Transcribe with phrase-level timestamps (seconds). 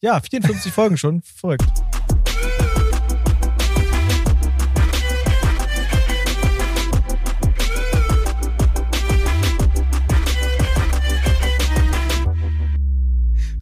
[0.00, 1.22] Ja, 54 Folgen schon.
[1.22, 1.64] Verrückt.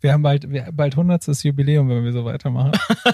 [0.02, 1.26] Wir haben bald, wir, bald 100.
[1.42, 2.72] Jubiläum, wenn wir so weitermachen.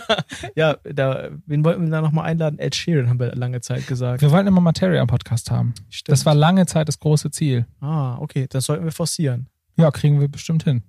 [0.56, 2.58] ja, da, wen wollten wir da nochmal einladen?
[2.58, 4.20] Ed Sheeran haben wir lange Zeit gesagt.
[4.20, 5.72] Wir wollten immer Materia im Podcast haben.
[5.88, 6.12] Stimmt.
[6.12, 7.66] Das war lange Zeit das große Ziel.
[7.80, 8.46] Ah, okay.
[8.50, 9.48] Das sollten wir forcieren.
[9.78, 10.82] Ja, kriegen wir bestimmt hin.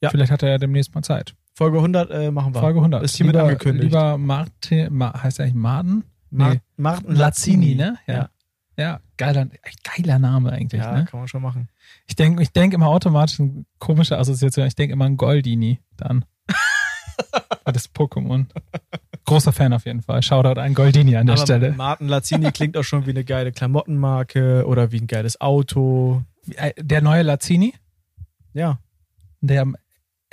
[0.00, 0.10] Ja.
[0.10, 1.36] Vielleicht hat er ja demnächst mal Zeit.
[1.54, 2.60] Folge 100 äh, machen wir.
[2.60, 3.02] Folge 100.
[3.04, 3.84] Ist hiermit lieber, angekündigt.
[3.84, 6.04] Lieber Martin, Ma, heißt er eigentlich Martin?
[6.30, 6.60] Nee.
[6.76, 7.96] Martin Lazzini, ne?
[8.06, 8.14] Ja.
[8.14, 8.30] ja.
[8.76, 9.46] Ja, geiler,
[9.84, 10.82] geiler Name eigentlich.
[10.82, 11.04] Ja, ne?
[11.04, 11.68] kann man schon machen.
[12.06, 14.66] Ich denke ich denk immer automatisch eine komische Assoziation.
[14.66, 16.24] Ich denke immer an Goldini dann.
[17.64, 18.46] das Pokémon.
[19.26, 20.22] Großer Fan auf jeden Fall.
[20.22, 21.72] Shoutout an Goldini an der Aber Stelle.
[21.72, 26.22] Martin Lazzini klingt auch schon wie eine geile Klamottenmarke oder wie ein geiles Auto.
[26.56, 27.74] Äh, der neue Lazzini?
[28.54, 28.80] Ja.
[29.40, 29.66] Der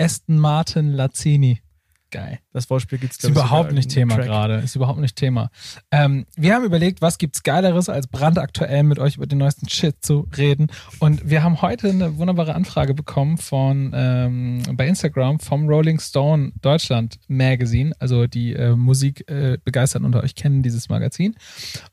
[0.02, 1.62] Aston Martin Lazzini.
[2.10, 2.40] Geil.
[2.52, 4.56] Das Wortspiel gibt es Ist überhaupt nicht Thema gerade.
[4.56, 5.50] Ist überhaupt nicht Thema.
[5.92, 10.04] Ähm, wir haben überlegt, was gibt's Geileres, als brandaktuell mit euch über den neuesten Shit
[10.04, 10.68] zu reden.
[11.00, 16.52] Und wir haben heute eine wunderbare Anfrage bekommen von ähm, bei Instagram vom Rolling Stone
[16.62, 17.94] Deutschland Magazine.
[18.00, 19.60] Also die äh, Musik äh,
[20.02, 21.36] unter euch kennen dieses Magazin.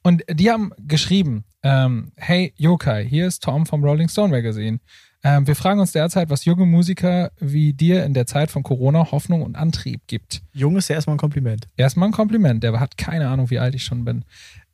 [0.02, 4.80] Und die haben geschrieben: ähm, Hey Yokai, hier ist Tom vom Rolling Stone Magazine.
[5.24, 9.11] Ähm, wir fragen uns derzeit, was junge Musiker wie dir in der Zeit von Corona
[9.11, 10.42] Hoffnung und Antrieb gibt.
[10.52, 11.66] Jung ist ja erstmal ein Kompliment.
[11.77, 12.62] Erstmal ein Kompliment.
[12.62, 14.24] Der hat keine Ahnung, wie alt ich schon bin.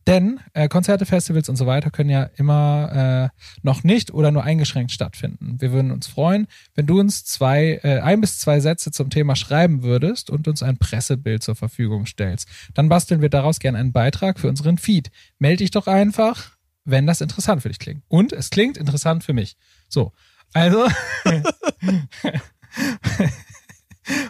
[0.07, 4.45] Denn äh, Konzerte, Festivals und so weiter können ja immer äh, noch nicht oder nur
[4.45, 5.57] eingeschränkt stattfinden.
[5.61, 9.35] Wir würden uns freuen, wenn du uns zwei, äh, ein bis zwei Sätze zum Thema
[9.35, 12.49] schreiben würdest und uns ein Pressebild zur Verfügung stellst.
[12.75, 15.11] Dann basteln wir daraus gerne einen Beitrag für unseren Feed.
[15.39, 16.51] Meld dich doch einfach,
[16.85, 18.03] wenn das interessant für dich klingt.
[18.09, 19.57] Und es klingt interessant für mich.
[19.89, 20.13] So,
[20.55, 20.87] also.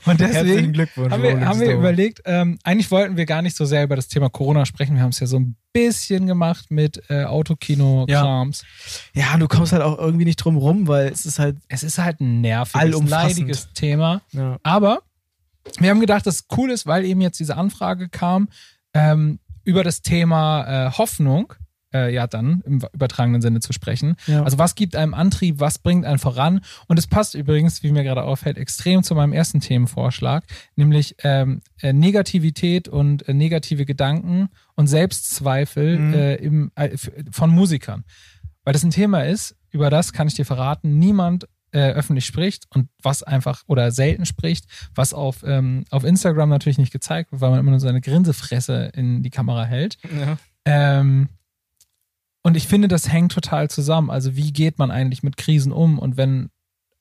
[0.07, 0.77] Und deswegen
[1.11, 4.07] haben wir, haben wir überlegt, ähm, eigentlich wollten wir gar nicht so sehr über das
[4.07, 4.95] Thema Corona sprechen.
[4.95, 8.65] Wir haben es ja so ein bisschen gemacht mit äh, Autokino-Krams.
[9.15, 9.33] Ja.
[9.33, 11.57] ja, du kommst halt auch irgendwie nicht drum rum, weil es ist halt.
[11.69, 14.23] Es ist halt ein nerviges, leidiges Thema.
[14.31, 14.59] Ja.
[14.63, 15.03] Aber
[15.79, 18.49] wir haben gedacht, dass es cool ist, weil eben jetzt diese Anfrage kam
[18.93, 21.55] ähm, über das Thema äh, Hoffnung
[21.95, 24.17] äh, ja dann im übertragenen Sinne zu sprechen.
[24.27, 24.43] Ja.
[24.43, 26.61] Also was gibt einem Antrieb, was bringt einen voran?
[26.89, 30.45] Und es passt übrigens, wie mir gerade auffällt, extrem zu meinem ersten Themenvorschlag,
[30.77, 36.15] nämlich ähm, äh, Negativität und äh, negative Gedanken und Selbstzweifel mhm.
[36.15, 36.97] äh, im, äh,
[37.31, 38.05] von Musikern.
[38.65, 42.67] Weil das ein Thema ist, über das kann ich dir verraten, niemand äh, öffentlich spricht
[42.71, 47.43] und was einfach oder selten spricht, was auf, ähm, auf Instagram natürlich nicht gezeigt wird,
[47.43, 49.99] weil man immer nur seine Grinsefresse in die Kamera hält.
[50.05, 50.39] Ja.
[50.65, 51.29] Ähm,
[52.55, 54.11] und ich finde, das hängt total zusammen.
[54.11, 55.99] Also wie geht man eigentlich mit Krisen um?
[55.99, 56.51] Und wenn,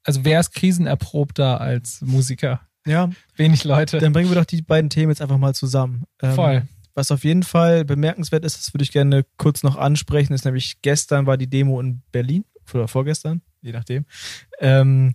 [0.03, 2.61] also wer ist krisenerprobter als Musiker?
[2.87, 3.11] Ja.
[3.35, 3.99] Wenig Leute.
[3.99, 6.05] Dann bringen wir doch die beiden Themen jetzt einfach mal zusammen.
[6.23, 6.63] Ähm, Voll.
[6.95, 10.81] Was auf jeden Fall bemerkenswert ist, das würde ich gerne kurz noch ansprechen, ist nämlich
[10.81, 14.05] gestern war die Demo in Berlin oder vorgestern, je nachdem.
[14.59, 15.13] Ähm,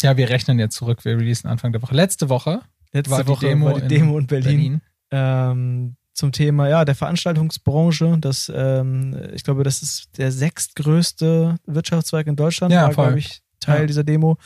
[0.00, 1.96] ja, wir rechnen jetzt zurück, wir releasen Anfang der Woche.
[1.96, 2.60] Letzte Woche
[2.92, 4.54] letzte war Woche die Demo, war die Demo in, in Berlin.
[4.54, 4.80] Berlin.
[5.10, 8.18] Ähm, zum Thema ja der Veranstaltungsbranche.
[8.20, 13.40] Das, ähm, ich glaube, das ist der sechstgrößte Wirtschaftszweig in Deutschland, ja, war, glaube ich,
[13.60, 13.86] Teil ja.
[13.86, 14.36] dieser Demo,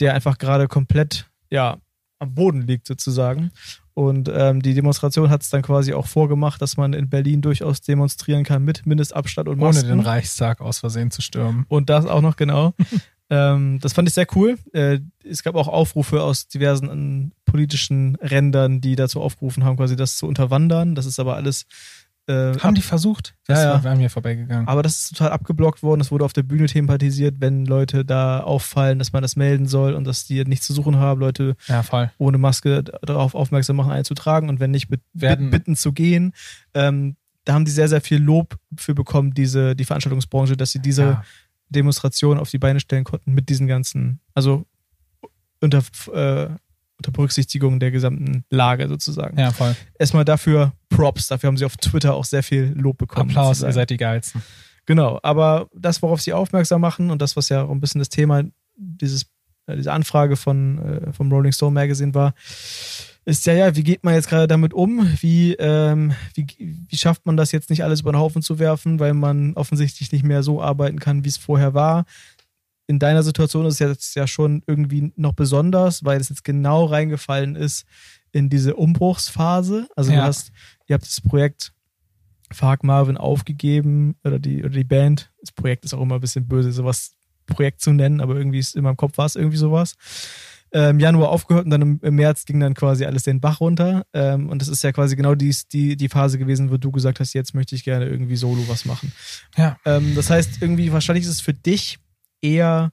[0.00, 1.78] der einfach gerade komplett ja
[2.18, 3.52] am Boden liegt sozusagen.
[3.94, 7.82] Und ähm, die Demonstration hat es dann quasi auch vorgemacht, dass man in Berlin durchaus
[7.82, 9.86] demonstrieren kann mit Mindestabstand und Masken.
[9.86, 11.66] Ohne den Reichstag aus Versehen zu stürmen.
[11.68, 12.74] Und das auch noch genau.
[13.32, 14.58] Ähm, das fand ich sehr cool.
[14.74, 19.96] Äh, es gab auch Aufrufe aus diversen ähm, politischen Rändern, die dazu aufgerufen haben, quasi
[19.96, 20.94] das zu unterwandern.
[20.94, 21.64] Das ist aber alles.
[22.26, 23.34] Äh, haben die versucht?
[23.46, 23.82] Das ja, ja.
[23.82, 24.68] Wir haben hier vorbeigegangen.
[24.68, 26.02] Aber das ist total abgeblockt worden.
[26.02, 29.94] Es wurde auf der Bühne thematisiert, wenn Leute da auffallen, dass man das melden soll
[29.94, 31.82] und dass die nichts zu suchen haben, Leute ja,
[32.18, 35.48] ohne Maske darauf aufmerksam machen, einzutragen und wenn nicht, mit, Werden.
[35.48, 36.34] bitten zu gehen.
[36.74, 40.78] Ähm, da haben die sehr, sehr viel Lob für bekommen, diese, die Veranstaltungsbranche, dass sie
[40.80, 41.24] diese ja.
[41.72, 44.66] Demonstration auf die Beine stellen konnten mit diesen ganzen, also
[45.60, 45.78] unter,
[46.12, 46.48] äh,
[46.98, 49.38] unter Berücksichtigung der gesamten Lage sozusagen.
[49.38, 49.74] Ja, voll.
[49.98, 53.30] Erstmal dafür Props, dafür haben sie auf Twitter auch sehr viel Lob bekommen.
[53.30, 53.70] Applaus, sozusagen.
[53.70, 54.42] ihr seid die Geilsten.
[54.86, 58.08] Genau, aber das, worauf sie aufmerksam machen und das, was ja auch ein bisschen das
[58.08, 58.42] Thema
[58.76, 59.26] dieses,
[59.66, 62.34] äh, diese Anfrage von, äh, vom Rolling Stone Magazine war,
[63.24, 65.06] ist ja, ja, wie geht man jetzt gerade damit um?
[65.20, 68.98] Wie, ähm, wie, wie schafft man das jetzt nicht alles über den Haufen zu werfen,
[68.98, 72.04] weil man offensichtlich nicht mehr so arbeiten kann, wie es vorher war?
[72.88, 76.84] In deiner Situation ist es jetzt ja schon irgendwie noch besonders, weil es jetzt genau
[76.84, 77.86] reingefallen ist
[78.32, 79.88] in diese Umbruchsphase.
[79.94, 80.18] Also ja.
[80.18, 80.50] du hast,
[80.88, 81.72] ihr habt das Projekt
[82.50, 85.30] Fark Marvin aufgegeben oder die, oder die Band.
[85.40, 87.14] Das Projekt ist auch immer ein bisschen böse, sowas
[87.46, 89.94] Projekt zu nennen, aber irgendwie ist in meinem Kopf war es irgendwie sowas.
[90.72, 94.04] Im Januar aufgehört und dann im, im, März ging dann quasi alles den Bach runter.
[94.12, 97.20] Ähm, und das ist ja quasi genau dies, die, die Phase gewesen, wo du gesagt
[97.20, 99.12] hast, jetzt möchte ich gerne irgendwie solo was machen.
[99.56, 99.76] Ja.
[99.84, 101.98] Ähm, das heißt, irgendwie wahrscheinlich ist es für dich
[102.40, 102.92] eher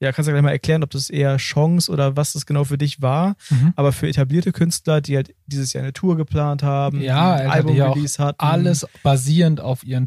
[0.00, 2.78] ja, kannst du gleich mal erklären, ob das eher Chance oder was das genau für
[2.78, 3.34] dich war.
[3.50, 3.72] Mhm.
[3.74, 8.22] Aber für etablierte Künstler, die halt dieses Jahr eine Tour geplant haben, ja, ein Album-Release
[8.22, 8.38] hatten.
[8.38, 10.06] Alles basierend auf ihren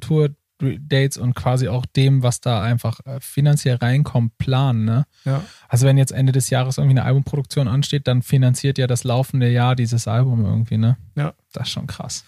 [0.61, 4.85] Tour-Dates und quasi auch dem, was da einfach äh, finanziell reinkommt, planen.
[4.85, 5.05] Ne?
[5.25, 5.43] Ja.
[5.67, 9.49] Also wenn jetzt Ende des Jahres irgendwie eine Albumproduktion ansteht, dann finanziert ja das laufende
[9.49, 10.97] Jahr dieses Album irgendwie, ne?
[11.15, 11.33] Ja.
[11.53, 12.23] Das ist schon krass.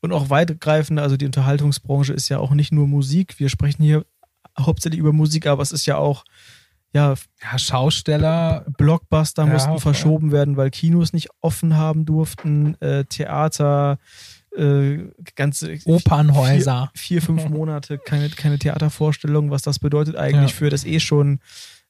[0.00, 3.38] Und auch weitgreifend, also die Unterhaltungsbranche ist ja auch nicht nur Musik.
[3.38, 4.04] Wir sprechen hier
[4.58, 6.24] hauptsächlich über Musik, aber es ist ja auch
[6.94, 8.66] ja, ja, Schausteller.
[8.76, 13.98] Blockbuster ja, mussten verschoben werden, weil Kinos nicht offen haben durften, äh, Theater,
[14.56, 16.90] äh, ganze Opernhäuser.
[16.94, 20.56] Vier, vier fünf Monate keine, keine Theatervorstellung, was das bedeutet eigentlich ja.
[20.56, 21.40] für das eh schon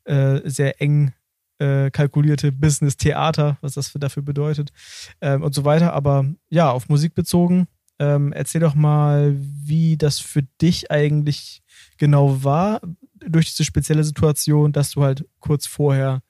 [0.05, 1.12] äh, sehr eng
[1.59, 4.73] äh, kalkulierte Business-Theater, was das für, dafür bedeutet
[5.20, 5.93] ähm, und so weiter.
[5.93, 7.69] Aber ja, auf Musik bezogen,
[7.99, 11.62] ähm, erzähl doch mal, wie das für dich eigentlich
[11.99, 12.81] genau war
[13.25, 16.23] durch diese spezielle Situation, dass du halt kurz vorher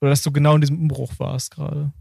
[0.00, 1.92] oder dass du genau in diesem Umbruch warst gerade.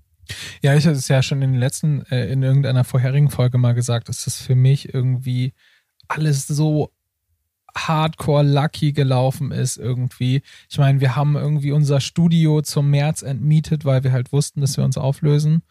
[0.61, 3.73] Ja, ich hatte es ja schon in den letzten, äh, in irgendeiner vorherigen Folge mal
[3.73, 5.53] gesagt, dass das für mich irgendwie
[6.07, 6.91] alles so
[7.75, 10.43] hardcore lucky gelaufen ist irgendwie.
[10.69, 14.77] Ich meine, wir haben irgendwie unser Studio zum März entmietet, weil wir halt wussten, dass
[14.77, 15.63] wir uns auflösen.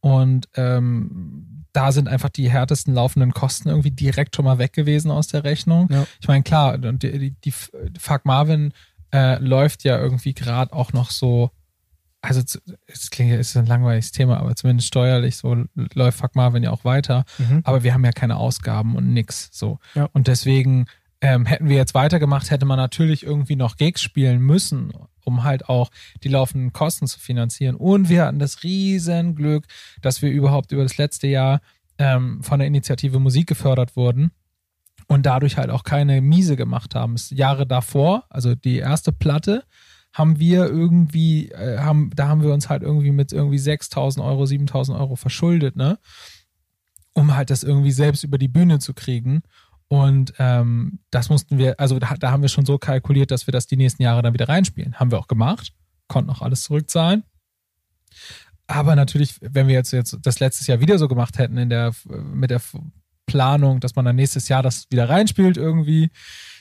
[0.00, 5.10] Und ähm, da sind einfach die härtesten laufenden Kosten irgendwie direkt schon mal weg gewesen
[5.10, 5.88] aus der Rechnung.
[5.90, 6.06] Ja.
[6.20, 7.52] Ich meine, klar, die, die, die
[7.98, 8.72] Fuck Marvin
[9.12, 11.50] äh, läuft ja irgendwie gerade auch noch so,
[12.28, 12.42] also
[12.86, 15.64] es klingt es ist ein langweiliges Thema, aber zumindest steuerlich so
[15.94, 17.24] läuft Fuck Marvin ja auch weiter.
[17.38, 17.60] Mhm.
[17.64, 19.78] Aber wir haben ja keine Ausgaben und nix so.
[19.94, 20.08] Ja.
[20.12, 20.86] Und deswegen
[21.20, 24.92] ähm, hätten wir jetzt weitergemacht, hätte man natürlich irgendwie noch Gigs spielen müssen
[25.26, 25.90] um halt auch
[26.22, 27.74] die laufenden Kosten zu finanzieren.
[27.74, 29.66] Und wir hatten das Riesenglück,
[30.00, 31.60] dass wir überhaupt über das letzte Jahr
[31.98, 34.30] ähm, von der Initiative Musik gefördert wurden
[35.08, 37.16] und dadurch halt auch keine Miese gemacht haben.
[37.30, 39.64] Jahre davor, also die erste Platte,
[40.16, 44.44] haben wir irgendwie, äh, haben, da haben wir uns halt irgendwie mit irgendwie 6.000 Euro,
[44.44, 45.98] 7.000 Euro verschuldet, ne?
[47.12, 49.42] Um halt das irgendwie selbst über die Bühne zu kriegen.
[49.88, 53.52] Und ähm, das mussten wir, also da, da, haben wir schon so kalkuliert, dass wir
[53.52, 54.94] das die nächsten Jahre dann wieder reinspielen.
[54.94, 55.74] Haben wir auch gemacht,
[56.08, 57.22] konnten auch alles zurückzahlen.
[58.66, 61.92] Aber natürlich, wenn wir jetzt, jetzt das letztes Jahr wieder so gemacht hätten, in der,
[62.06, 62.60] mit der
[63.26, 66.10] Planung, dass man dann nächstes Jahr das wieder reinspielt irgendwie,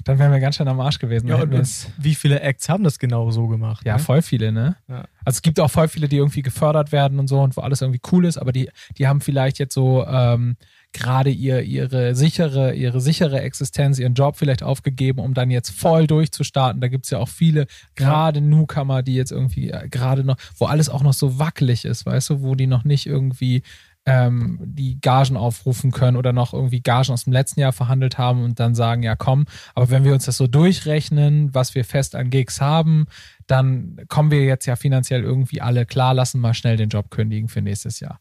[0.03, 1.27] dann wären wir ganz schön am Arsch gewesen.
[1.27, 3.85] Ja, und, und wie viele Acts haben das genau so gemacht?
[3.85, 4.00] Ja, ne?
[4.00, 4.75] voll viele, ne?
[4.88, 5.06] Ja.
[5.23, 7.81] Also es gibt auch voll viele, die irgendwie gefördert werden und so und wo alles
[7.81, 10.57] irgendwie cool ist, aber die, die haben vielleicht jetzt so ähm,
[10.95, 16.07] gerade ihr, ihre sichere, ihre sichere Existenz, ihren Job vielleicht aufgegeben, um dann jetzt voll
[16.07, 16.81] durchzustarten.
[16.81, 18.45] Da gibt es ja auch viele, gerade ja.
[18.45, 22.29] Newcomer, die jetzt irgendwie äh, gerade noch, wo alles auch noch so wackelig ist, weißt
[22.29, 23.62] du, wo die noch nicht irgendwie
[24.06, 28.44] ähm, die Gagen aufrufen können oder noch irgendwie Gagen aus dem letzten Jahr verhandelt haben
[28.44, 32.16] und dann sagen, ja komm, aber wenn wir uns das so durchrechnen, was wir fest
[32.16, 33.07] an Gigs haben,
[33.48, 37.50] dann kommen wir jetzt ja finanziell irgendwie alle klar, lassen mal schnell den Job kündigen
[37.50, 38.19] für nächstes Jahr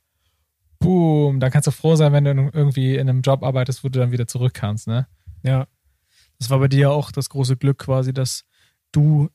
[0.85, 3.99] boom, dann kannst du froh sein, wenn du irgendwie in einem Job arbeitest, wo du
[3.99, 5.07] dann wieder zurück kannst, ne?
[5.43, 5.67] Ja.
[6.39, 8.45] Das war bei dir ja auch das große Glück quasi, dass
[8.93, 9.31] du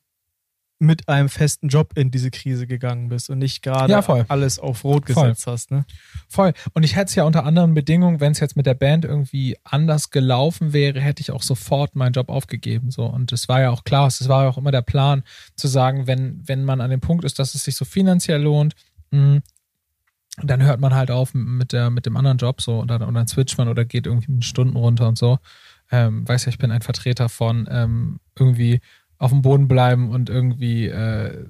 [0.82, 4.86] mit einem festen Job in diese Krise gegangen bist und nicht gerade ja, alles auf
[4.86, 5.54] Rot gesetzt voll.
[5.54, 5.72] hast.
[5.72, 5.86] Ne?
[6.30, 6.54] Voll.
[6.74, 9.58] Und ich hätte es ja unter anderen Bedingungen, wenn es jetzt mit der Band irgendwie
[9.66, 12.92] anders gelaufen wäre, hätte ich auch sofort meinen Job aufgegeben.
[12.92, 13.06] So.
[13.06, 15.24] Und es war ja auch klar, es war ja auch immer der Plan,
[15.56, 18.74] zu sagen, wenn, wenn man an dem Punkt ist, dass es sich so finanziell lohnt,
[19.12, 19.42] mh,
[20.42, 23.14] dann hört man halt auf mit, der, mit dem anderen Job so und dann, und
[23.14, 25.40] dann switcht man oder geht irgendwie mit Stunden runter und so.
[25.92, 28.80] Ähm, weiß ja, ich bin ein Vertreter von ähm, irgendwie
[29.20, 31.48] auf dem Boden bleiben und irgendwie äh,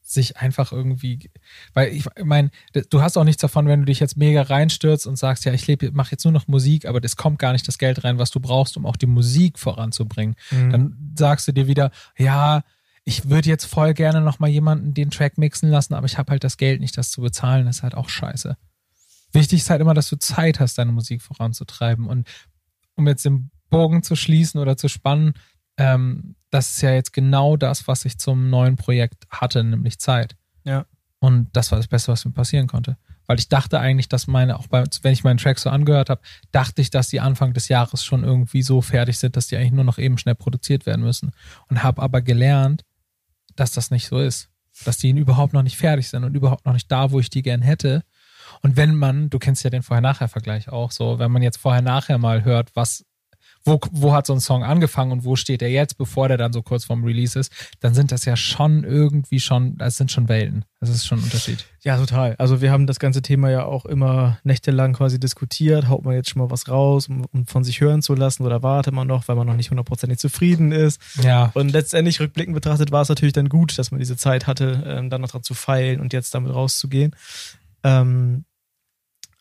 [0.00, 1.30] sich einfach irgendwie,
[1.74, 2.50] weil ich meine,
[2.88, 5.66] du hast auch nichts davon, wenn du dich jetzt mega reinstürzt und sagst, ja, ich
[5.66, 8.30] lebe, mache jetzt nur noch Musik, aber es kommt gar nicht das Geld rein, was
[8.30, 10.34] du brauchst, um auch die Musik voranzubringen.
[10.50, 10.70] Mhm.
[10.70, 12.62] Dann sagst du dir wieder, ja,
[13.04, 16.44] ich würde jetzt voll gerne nochmal jemanden den Track mixen lassen, aber ich habe halt
[16.44, 17.66] das Geld nicht, das zu bezahlen.
[17.66, 18.56] Das ist halt auch scheiße.
[19.32, 22.06] Wichtig ist halt immer, dass du Zeit hast, deine Musik voranzutreiben.
[22.06, 22.26] Und
[22.94, 25.34] um jetzt den Bogen zu schließen oder zu spannen,
[25.78, 30.36] ähm, das ist ja jetzt genau das, was ich zum neuen Projekt hatte, nämlich Zeit.
[30.64, 30.84] Ja.
[31.20, 32.96] Und das war das Beste, was mir passieren konnte.
[33.26, 36.22] Weil ich dachte eigentlich, dass meine, auch bei, wenn ich meinen Track so angehört habe,
[36.50, 39.72] dachte ich, dass die Anfang des Jahres schon irgendwie so fertig sind, dass die eigentlich
[39.72, 41.32] nur noch eben schnell produziert werden müssen.
[41.68, 42.84] Und habe aber gelernt,
[43.54, 44.48] dass das nicht so ist.
[44.84, 47.42] Dass die überhaupt noch nicht fertig sind und überhaupt noch nicht da, wo ich die
[47.42, 48.02] gern hätte.
[48.62, 52.44] Und wenn man, du kennst ja den Vorher-Nachher-Vergleich auch so, wenn man jetzt vorher-nachher mal
[52.44, 53.04] hört, was
[53.64, 56.52] wo, wo hat so ein Song angefangen und wo steht er jetzt, bevor der dann
[56.52, 60.28] so kurz vorm Release ist, dann sind das ja schon irgendwie schon, das sind schon
[60.28, 60.64] Welten.
[60.80, 61.64] Das ist schon ein Unterschied.
[61.82, 62.36] Ja, total.
[62.38, 65.88] Also wir haben das ganze Thema ja auch immer nächtelang quasi diskutiert.
[65.88, 68.62] Haut man jetzt schon mal was raus, um, um von sich hören zu lassen oder
[68.62, 71.00] wartet man noch, weil man noch nicht hundertprozentig zufrieden ist.
[71.22, 71.50] Ja.
[71.54, 75.10] Und letztendlich rückblickend betrachtet war es natürlich dann gut, dass man diese Zeit hatte, ähm,
[75.10, 77.14] dann noch dran zu feilen und jetzt damit rauszugehen.
[77.82, 78.44] Ähm,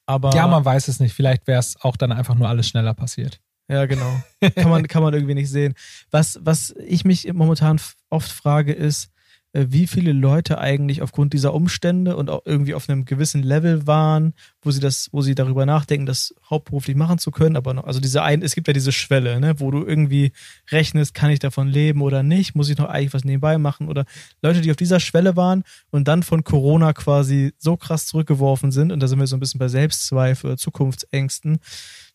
[0.07, 1.13] aber ja, man weiß es nicht.
[1.13, 3.41] Vielleicht wäre es auch dann einfach nur alles schneller passiert.
[3.69, 4.21] Ja, genau.
[4.55, 5.73] Kann man, kann man irgendwie nicht sehen.
[6.11, 9.09] Was, was ich mich momentan oft frage, ist,
[9.53, 13.87] äh, wie viele Leute eigentlich aufgrund dieser Umstände und auch irgendwie auf einem gewissen Level
[13.87, 17.85] waren, wo sie das, wo sie darüber nachdenken, das hauptberuflich machen zu können, aber noch,
[17.85, 20.31] also diese ein, es gibt ja diese Schwelle, ne, wo du irgendwie
[20.71, 24.05] rechnest, kann ich davon leben oder nicht, muss ich noch eigentlich was nebenbei machen oder
[24.41, 28.91] Leute, die auf dieser Schwelle waren und dann von Corona quasi so krass zurückgeworfen sind
[28.91, 31.59] und da sind wir so ein bisschen bei Selbstzweifel, Zukunftsängsten,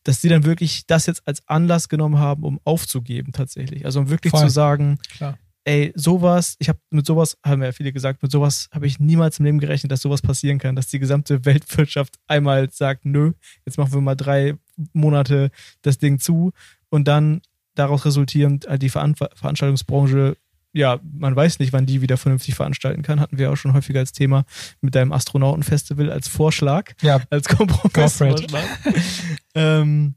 [0.04, 3.84] dass die dann wirklich das jetzt als Anlass genommen haben, um aufzugeben tatsächlich.
[3.84, 4.42] Also um wirklich Voll.
[4.42, 5.38] zu sagen, Klar.
[5.64, 9.38] ey, sowas, ich habe mit sowas, haben ja viele gesagt, mit sowas habe ich niemals
[9.38, 13.32] im Leben gerechnet, dass sowas passieren kann, dass die gesamte Weltwirtschaft einmal sagt, nö,
[13.64, 14.54] jetzt machen wir mal drei
[14.92, 15.50] Monate
[15.82, 16.52] das Ding zu
[16.88, 17.40] und dann
[17.74, 20.36] daraus resultierend halt die Veranstaltungsbranche
[20.72, 23.20] ja, man weiß nicht, wann die wieder vernünftig veranstalten kann.
[23.20, 24.44] Hatten wir auch schon häufiger als Thema
[24.80, 28.64] mit deinem Astronautenfestival als Vorschlag, ja, als Kompromissvorschlag.
[29.54, 30.14] ähm,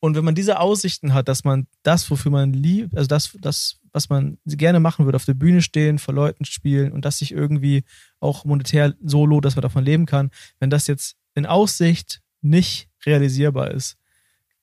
[0.00, 3.80] und wenn man diese Aussichten hat, dass man das, wofür man liebt, also das, das,
[3.90, 7.32] was man gerne machen würde, auf der Bühne stehen, vor Leuten spielen und das sich
[7.32, 7.84] irgendwie
[8.20, 13.70] auch monetär solo, dass man davon leben kann, wenn das jetzt in Aussicht nicht realisierbar
[13.70, 13.96] ist,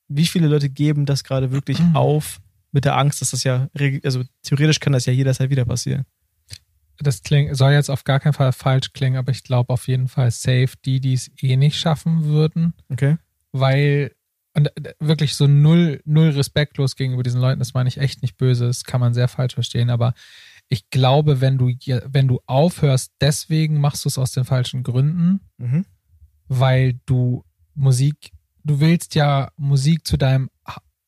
[0.08, 2.39] wie viele Leute geben das gerade wirklich auf,
[2.71, 3.69] mit der Angst, dass das ja,
[4.03, 6.05] also theoretisch kann das ja jederzeit wieder passieren.
[6.97, 10.07] Das klingt, soll jetzt auf gar keinen Fall falsch klingen, aber ich glaube auf jeden
[10.07, 12.73] Fall safe die, die es eh nicht schaffen würden.
[12.89, 13.17] Okay.
[13.51, 14.13] Weil,
[14.53, 18.37] und äh, wirklich so null, null respektlos gegenüber diesen Leuten, das meine ich echt nicht
[18.37, 20.13] böse, das kann man sehr falsch verstehen, aber
[20.69, 25.41] ich glaube, wenn du, wenn du aufhörst, deswegen machst du es aus den falschen Gründen,
[25.57, 25.85] mhm.
[26.47, 28.31] weil du Musik,
[28.63, 30.50] du willst ja Musik zu deinem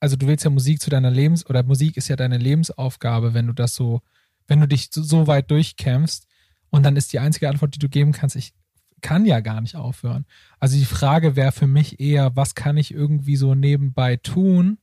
[0.04, 3.48] also du willst ja Musik zu deiner Lebens- oder Musik ist ja deine Lebensaufgabe, wenn
[3.48, 4.02] du das so,
[4.48, 6.28] wenn du dich so, weit durchkämpfst.
[6.70, 8.54] Und dann ist die einzige Antwort, die du geben kannst, ich
[9.00, 10.26] kann ja gar nicht aufhören.
[10.60, 14.78] Also die Frage wäre für mich eher, was kann ich irgendwie so nebenbei tun?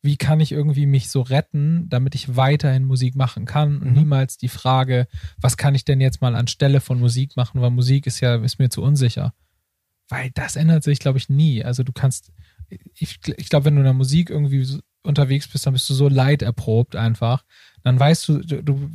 [0.00, 3.78] Wie kann ich irgendwie mich so retten, damit ich weiterhin Musik machen kann?
[3.78, 3.98] Und mhm.
[3.98, 5.08] niemals die Frage,
[5.40, 8.60] was kann ich denn jetzt mal anstelle von Musik machen, weil Musik ist ja, ist
[8.60, 9.34] mir zu unsicher.
[10.08, 11.64] Weil das ändert sich, glaube ich, nie.
[11.64, 12.30] Also du kannst,
[12.94, 15.94] ich, ich glaube, wenn du in der Musik irgendwie so unterwegs bist, dann bist du
[15.94, 16.42] so leid
[16.96, 17.44] einfach.
[17.82, 18.90] Dann weißt du, du, du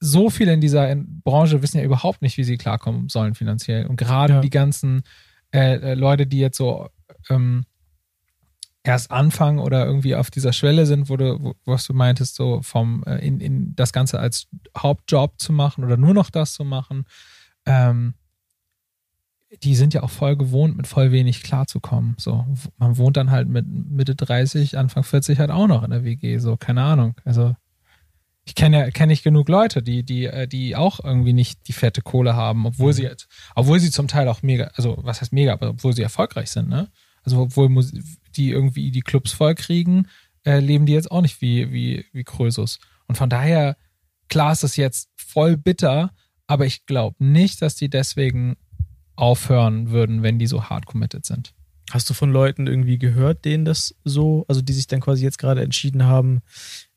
[0.00, 3.86] so viele in dieser Branche wissen ja überhaupt nicht, wie sie klarkommen sollen finanziell.
[3.86, 4.40] Und gerade ja.
[4.40, 5.02] die ganzen
[5.52, 6.88] äh, äh, Leute, die jetzt so
[7.30, 7.64] ähm,
[8.82, 12.60] erst anfangen oder irgendwie auf dieser Schwelle sind, wo du, wo, was du meintest, so
[12.62, 16.64] vom äh, in, in das Ganze als Hauptjob zu machen oder nur noch das zu
[16.64, 17.04] machen,
[17.66, 18.14] ähm,
[19.62, 22.14] die sind ja auch voll gewohnt, mit voll wenig klarzukommen.
[22.18, 22.46] So,
[22.78, 26.38] man wohnt dann halt mit Mitte 30, Anfang 40 halt auch noch in der WG,
[26.38, 27.14] so, keine Ahnung.
[27.24, 27.54] Also,
[28.44, 31.72] ich kenne ja, kenne ich genug Leute, die, die, äh, die auch irgendwie nicht die
[31.72, 32.96] fette Kohle haben, obwohl mhm.
[32.96, 36.02] sie jetzt, obwohl sie zum Teil auch mega, also was heißt mega, aber obwohl sie
[36.02, 36.88] erfolgreich sind, ne?
[37.22, 37.70] Also obwohl
[38.36, 40.08] die irgendwie die Clubs voll kriegen,
[40.44, 42.80] äh, leben die jetzt auch nicht wie, wie, wie Krösus.
[43.06, 43.78] Und von daher,
[44.28, 46.12] klar ist das jetzt voll bitter,
[46.46, 48.56] aber ich glaube nicht, dass die deswegen
[49.16, 51.54] aufhören würden, wenn die so hard committed sind.
[51.90, 55.38] Hast du von Leuten irgendwie gehört, denen das so, also die sich dann quasi jetzt
[55.38, 56.40] gerade entschieden haben,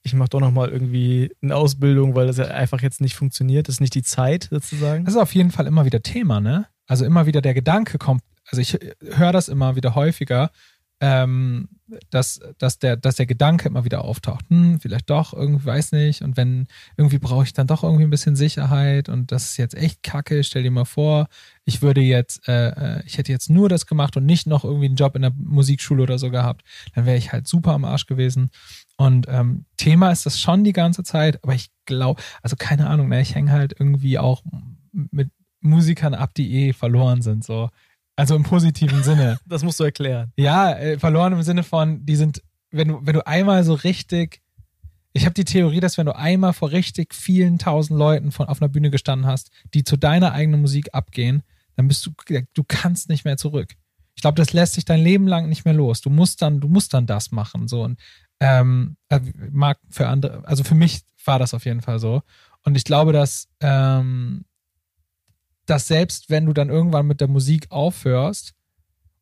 [0.02, 3.76] ich mache doch nochmal irgendwie eine Ausbildung, weil das ja einfach jetzt nicht funktioniert, das
[3.76, 5.04] ist nicht die Zeit sozusagen?
[5.04, 6.68] Das ist auf jeden Fall immer wieder Thema, ne?
[6.88, 8.80] Also immer wieder der Gedanke kommt, also ich
[9.14, 10.52] höre das immer wieder häufiger,
[11.00, 11.70] ähm,
[12.10, 14.46] dass, dass, der, dass der Gedanke immer wieder auftaucht.
[14.50, 16.22] Hm, vielleicht doch, irgendwie weiß nicht.
[16.22, 19.76] Und wenn irgendwie brauche ich dann doch irgendwie ein bisschen Sicherheit und das ist jetzt
[19.76, 20.44] echt kacke.
[20.44, 21.28] Stell dir mal vor,
[21.66, 24.88] ich würde jetzt, äh, äh, ich hätte jetzt nur das gemacht und nicht noch irgendwie
[24.88, 26.64] einen Job in der Musikschule oder so gehabt,
[26.96, 28.50] dann wäre ich halt super am Arsch gewesen.
[28.98, 33.08] Und ähm, Thema ist das schon die ganze Zeit, aber ich glaube, also keine Ahnung,
[33.08, 34.44] ne, ich hänge halt irgendwie auch
[34.92, 35.30] mit
[35.62, 37.44] Musikern ab, die eh verloren sind.
[37.44, 37.70] So,
[38.18, 39.40] also im positiven Sinne.
[39.48, 40.34] Das musst du erklären.
[40.36, 44.42] Ja, äh, verloren im Sinne von, die sind, wenn du, wenn du einmal so richtig,
[45.14, 48.62] ich habe die Theorie, dass wenn du einmal vor richtig vielen tausend Leuten von, auf
[48.62, 51.44] einer Bühne gestanden hast, die zu deiner eigenen Musik abgehen,
[51.76, 52.12] dann bist du,
[52.54, 53.76] du kannst nicht mehr zurück.
[54.16, 56.02] Ich glaube, das lässt sich dein Leben lang nicht mehr los.
[56.02, 57.68] Du musst dann, du musst dann das machen.
[57.68, 58.00] So und
[58.40, 59.20] ähm, äh,
[59.52, 62.24] mag für andere, also für mich war das auf jeden Fall so.
[62.64, 64.44] Und ich glaube, dass ähm,
[65.70, 68.54] dass selbst wenn du dann irgendwann mit der Musik aufhörst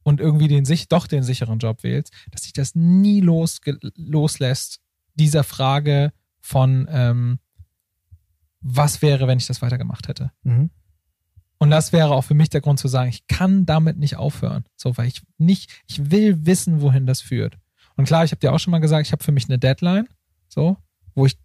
[0.04, 3.60] und irgendwie den sich doch den sicheren Job wählst, dass sich das nie los,
[3.96, 4.80] loslässt,
[5.16, 7.40] dieser Frage von ähm,
[8.62, 10.32] was wäre, wenn ich das weitergemacht hätte.
[10.44, 10.70] Mhm.
[11.58, 14.66] Und das wäre auch für mich der Grund zu sagen, ich kann damit nicht aufhören.
[14.76, 17.58] So, weil ich nicht, ich will wissen, wohin das führt.
[17.96, 20.08] Und klar, ich habe dir auch schon mal gesagt, ich habe für mich eine Deadline,
[20.50, 20.78] so,
[21.14, 21.38] wo ich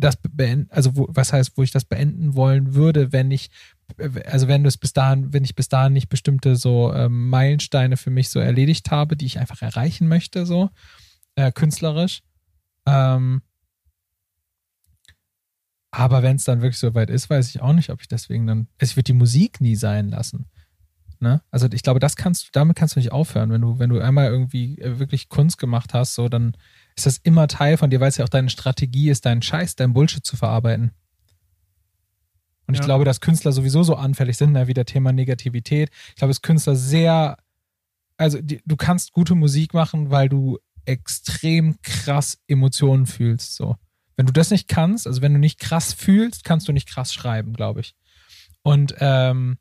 [0.00, 3.50] das beenden, also wo, was heißt, wo ich das beenden wollen würde, wenn ich,
[4.26, 7.96] also wenn du es bis dahin, wenn ich bis dahin nicht bestimmte so ähm, Meilensteine
[7.96, 10.70] für mich so erledigt habe, die ich einfach erreichen möchte, so
[11.36, 12.22] äh, künstlerisch.
[12.86, 13.42] Ähm,
[15.92, 18.46] aber wenn es dann wirklich so weit ist, weiß ich auch nicht, ob ich deswegen
[18.46, 18.68] dann.
[18.78, 20.46] Also ich würde die Musik nie sein lassen.
[21.18, 21.42] Ne?
[21.50, 23.50] Also ich glaube, das kannst du, damit kannst du nicht aufhören.
[23.50, 26.56] Wenn du, wenn du einmal irgendwie äh, wirklich Kunst gemacht hast, so dann
[26.96, 29.76] ist das immer Teil von dir, weil es ja auch deine Strategie ist, deinen Scheiß,
[29.76, 30.92] deinen Bullshit zu verarbeiten.
[32.66, 32.86] Und ich ja.
[32.86, 35.90] glaube, dass Künstler sowieso so anfällig sind, ne, wie der Thema Negativität.
[36.10, 37.36] Ich glaube, dass Künstler sehr,
[38.16, 43.76] also die, du kannst gute Musik machen, weil du extrem krass Emotionen fühlst, so.
[44.16, 47.12] Wenn du das nicht kannst, also wenn du nicht krass fühlst, kannst du nicht krass
[47.14, 47.94] schreiben, glaube ich.
[48.62, 49.56] Und ähm,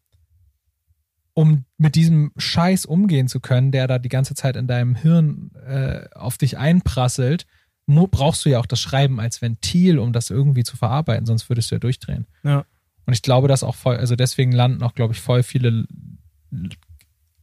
[1.34, 5.52] um mit diesem Scheiß umgehen zu können, der da die ganze Zeit in deinem Hirn
[5.68, 7.46] äh, auf dich einprasselt,
[7.88, 11.72] brauchst du ja auch das Schreiben als Ventil, um das irgendwie zu verarbeiten, sonst würdest
[11.72, 12.28] du ja durchdrehen.
[12.44, 12.66] Ja.
[13.06, 15.88] Und ich glaube, dass auch voll, also deswegen landen auch, glaube ich, voll viele,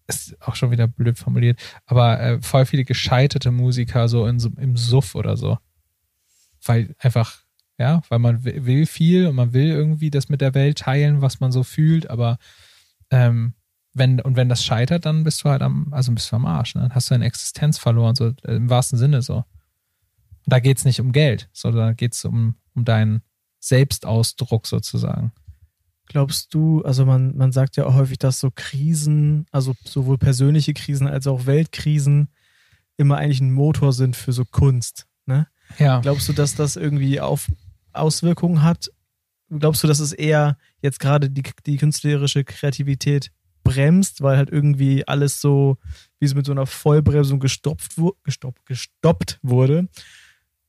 [0.07, 4.77] ist auch schon wieder blöd formuliert, aber äh, voll viele gescheiterte Musiker so in, im
[4.77, 5.59] Suff oder so
[6.69, 7.43] weil einfach,
[7.79, 11.41] ja, weil man will viel und man will irgendwie das mit der Welt teilen, was
[11.41, 12.39] man so fühlt, aber
[13.11, 13.55] ähm,
[13.97, 16.75] wenn, und wenn das scheitert, dann bist du halt am, also bist du am Arsch,
[16.75, 16.83] ne?
[16.83, 19.37] Dann hast du deine Existenz verloren, so äh, im wahrsten Sinne so.
[19.37, 19.45] Und
[20.47, 23.23] da geht es nicht um Geld, sondern da geht es um, um deinen
[23.59, 25.33] Selbstausdruck sozusagen.
[26.09, 30.75] Glaubst du, also man, man sagt ja auch häufig, dass so Krisen, also sowohl persönliche
[30.75, 32.29] Krisen als auch Weltkrisen,
[32.97, 35.07] immer eigentlich ein Motor sind für so Kunst.
[35.25, 35.49] Ne?
[35.79, 36.01] Ja.
[36.01, 37.51] Glaubst du, dass das irgendwie auf
[37.93, 38.91] Auswirkungen hat?
[39.51, 43.33] Glaubst du, dass es eher jetzt gerade die, die künstlerische Kreativität
[43.67, 45.79] bremst, weil halt irgendwie alles so
[46.19, 47.93] wie so mit so einer Vollbremsung gestopft,
[48.25, 49.89] gestoppt, gestoppt wurde?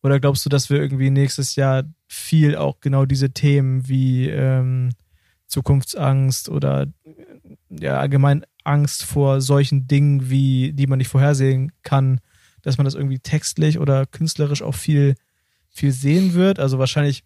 [0.03, 4.91] Oder glaubst du, dass wir irgendwie nächstes Jahr viel auch genau diese Themen wie ähm,
[5.47, 6.87] Zukunftsangst oder
[7.69, 12.19] ja, allgemein Angst vor solchen Dingen, wie die man nicht vorhersehen kann,
[12.61, 15.15] dass man das irgendwie textlich oder künstlerisch auch viel,
[15.69, 16.59] viel sehen wird.
[16.59, 17.23] Also wahrscheinlich,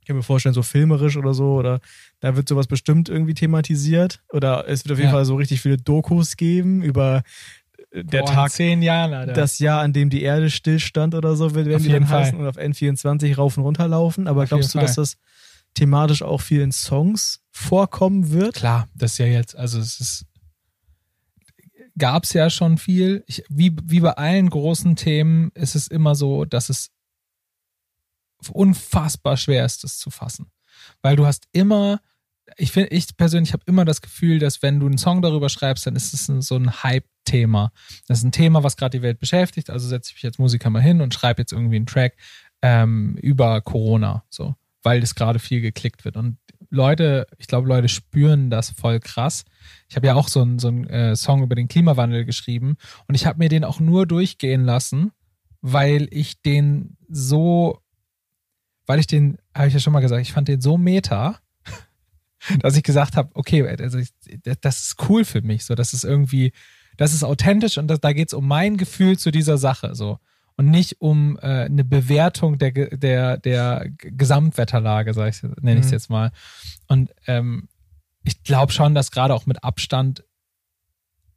[0.00, 1.80] ich kann mir vorstellen, so filmerisch oder so, oder
[2.20, 4.20] da wird sowas bestimmt irgendwie thematisiert.
[4.32, 5.14] Oder es wird auf jeden ja.
[5.14, 7.22] Fall so richtig viele Dokus geben über
[7.90, 9.32] äh, der Boah, Tag, zehn Jahren, Alter.
[9.32, 12.46] das Jahr, an dem die Erde stillstand oder so, werden auf die dann heißen und
[12.46, 14.26] auf N24 rauf und runter laufen.
[14.26, 14.86] Aber auf glaubst du, Fall.
[14.86, 15.16] dass das
[15.74, 18.54] thematisch auch viel in Songs vorkommen wird?
[18.54, 20.26] Klar, das ist ja jetzt, also es ist
[21.98, 23.22] gab es ja schon viel.
[23.26, 26.90] Ich, wie, wie bei allen großen Themen ist es immer so, dass es
[28.48, 30.50] unfassbar schwer ist, das zu fassen.
[31.02, 32.00] Weil du hast immer,
[32.56, 35.86] ich finde, ich persönlich habe immer das Gefühl, dass wenn du einen Song darüber schreibst,
[35.86, 37.72] dann ist es so ein Hype-Thema.
[38.06, 39.70] Das ist ein Thema, was gerade die Welt beschäftigt.
[39.70, 42.16] Also setze ich mich als Musiker mal hin und schreibe jetzt irgendwie einen Track
[42.62, 46.16] ähm, über Corona, so, weil es gerade viel geklickt wird.
[46.16, 46.38] Und
[46.70, 49.44] Leute, ich glaube, Leute spüren das voll krass.
[49.88, 52.76] Ich habe ja auch so einen so äh, Song über den Klimawandel geschrieben
[53.08, 55.12] und ich habe mir den auch nur durchgehen lassen,
[55.60, 57.80] weil ich den so,
[58.90, 61.38] weil ich den, habe ich ja schon mal gesagt, ich fand den so meta,
[62.60, 64.10] dass ich gesagt habe, okay, also ich,
[64.60, 66.50] das ist cool für mich, so, das ist irgendwie,
[66.96, 70.18] das ist authentisch und das, da geht es um mein Gefühl zu dieser Sache, so
[70.56, 75.86] und nicht um äh, eine Bewertung der, der, der Gesamtwetterlage, sag ich, nenne ich es
[75.86, 75.92] mhm.
[75.92, 76.32] jetzt mal.
[76.88, 77.68] Und ähm,
[78.24, 80.24] ich glaube schon, dass gerade auch mit Abstand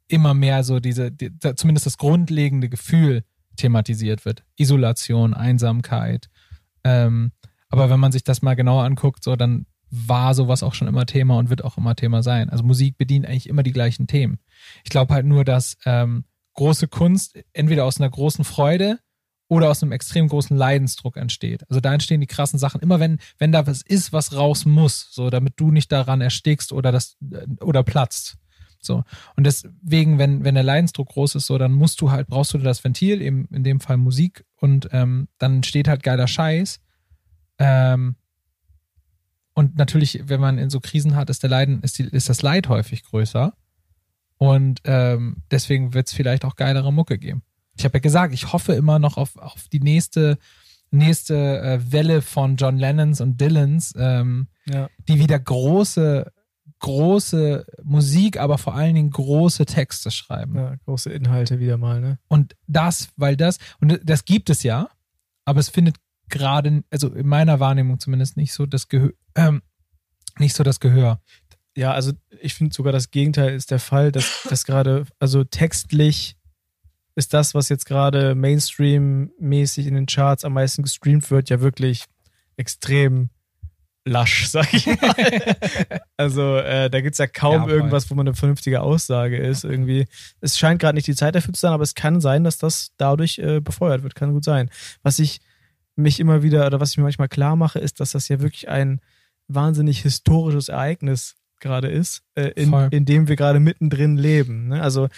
[0.08, 3.24] immer mehr so diese, die, zumindest das grundlegende Gefühl
[3.56, 4.44] thematisiert wird.
[4.56, 6.28] Isolation, Einsamkeit.
[6.84, 7.32] Ähm,
[7.68, 11.06] aber wenn man sich das mal genauer anguckt, so dann war sowas auch schon immer
[11.06, 12.50] Thema und wird auch immer Thema sein.
[12.50, 14.38] Also Musik bedient eigentlich immer die gleichen Themen.
[14.82, 18.98] Ich glaube halt nur, dass ähm, große Kunst entweder aus einer großen Freude
[19.48, 21.68] oder aus einem extrem großen Leidensdruck entsteht.
[21.68, 22.80] Also da entstehen die krassen Sachen.
[22.80, 26.72] Immer wenn, wenn da was ist, was raus muss, so damit du nicht daran erstickst
[26.72, 28.36] oder das äh, oder platzt.
[28.84, 29.04] So.
[29.36, 32.58] Und deswegen, wenn, wenn der Leidensdruck groß ist, so, dann musst du halt, brauchst du
[32.58, 36.80] das Ventil, eben in dem Fall Musik, und ähm, dann entsteht halt geiler Scheiß.
[37.58, 38.16] Ähm,
[39.54, 42.42] und natürlich, wenn man in so Krisen hat, ist der Leiden, ist, die, ist das
[42.42, 43.54] Leid häufig größer.
[44.36, 47.42] Und ähm, deswegen wird es vielleicht auch geilere Mucke geben.
[47.76, 50.38] Ich habe ja gesagt, ich hoffe immer noch auf, auf die nächste,
[50.90, 54.88] nächste äh, Welle von John Lennons und Dylans, ähm, ja.
[55.08, 56.32] die wieder große,
[56.84, 60.54] große Musik, aber vor allen Dingen große Texte schreiben.
[60.54, 62.18] Ja, große Inhalte wieder mal, ne?
[62.28, 64.90] Und das, weil das, und das gibt es ja,
[65.46, 65.96] aber es findet
[66.28, 69.62] gerade, also in meiner Wahrnehmung zumindest nicht so das Gehör, ähm,
[70.38, 71.22] nicht so das Gehör.
[71.74, 76.36] Ja, also ich finde sogar das Gegenteil ist der Fall, dass das gerade, also textlich
[77.14, 82.04] ist das, was jetzt gerade Mainstream-mäßig in den Charts am meisten gestreamt wird, ja wirklich
[82.58, 83.30] extrem
[84.04, 85.56] lasch, sag ich mal.
[86.16, 89.64] also äh, da gibt es ja kaum ja, irgendwas, wo man eine vernünftige Aussage ist.
[89.64, 90.06] Irgendwie.
[90.40, 92.92] Es scheint gerade nicht die Zeit dafür zu sein, aber es kann sein, dass das
[92.96, 94.14] dadurch äh, befeuert wird.
[94.14, 94.70] Kann gut sein.
[95.02, 95.40] Was ich
[95.96, 98.68] mich immer wieder oder was ich mir manchmal klar mache, ist, dass das ja wirklich
[98.68, 99.00] ein
[99.48, 104.68] wahnsinnig historisches Ereignis gerade ist, äh, in, in dem wir gerade mittendrin leben.
[104.68, 104.82] Ne?
[104.82, 105.08] Also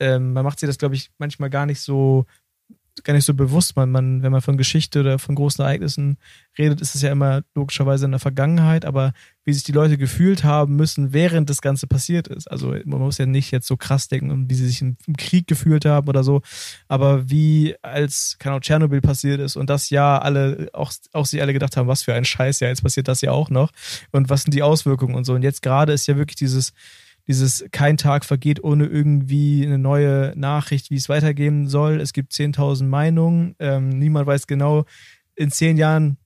[0.00, 2.26] ähm, man macht sich das, glaube ich, manchmal gar nicht so
[3.04, 3.76] gar nicht so bewusst.
[3.76, 6.18] Man, man, wenn man von Geschichte oder von großen Ereignissen
[6.58, 9.12] redet, ist es ja immer logischerweise in der Vergangenheit, aber
[9.44, 12.50] wie sich die Leute gefühlt haben müssen, während das Ganze passiert ist.
[12.50, 15.46] Also man muss ja nicht jetzt so krass denken, wie sie sich im, im Krieg
[15.46, 16.42] gefühlt haben oder so,
[16.88, 21.40] aber wie als, keine Ahnung, Tschernobyl passiert ist und das Jahr alle, auch, auch sie
[21.40, 23.70] alle gedacht haben, was für ein Scheiß, ja, jetzt passiert das ja auch noch
[24.10, 25.34] und was sind die Auswirkungen und so.
[25.34, 26.72] Und jetzt gerade ist ja wirklich dieses,
[27.26, 32.00] dieses kein Tag vergeht ohne irgendwie eine neue Nachricht, wie es weitergehen soll.
[32.00, 33.56] Es gibt 10.000 Meinungen.
[33.58, 34.84] Ähm, niemand weiß genau,
[35.34, 36.18] in zehn Jahren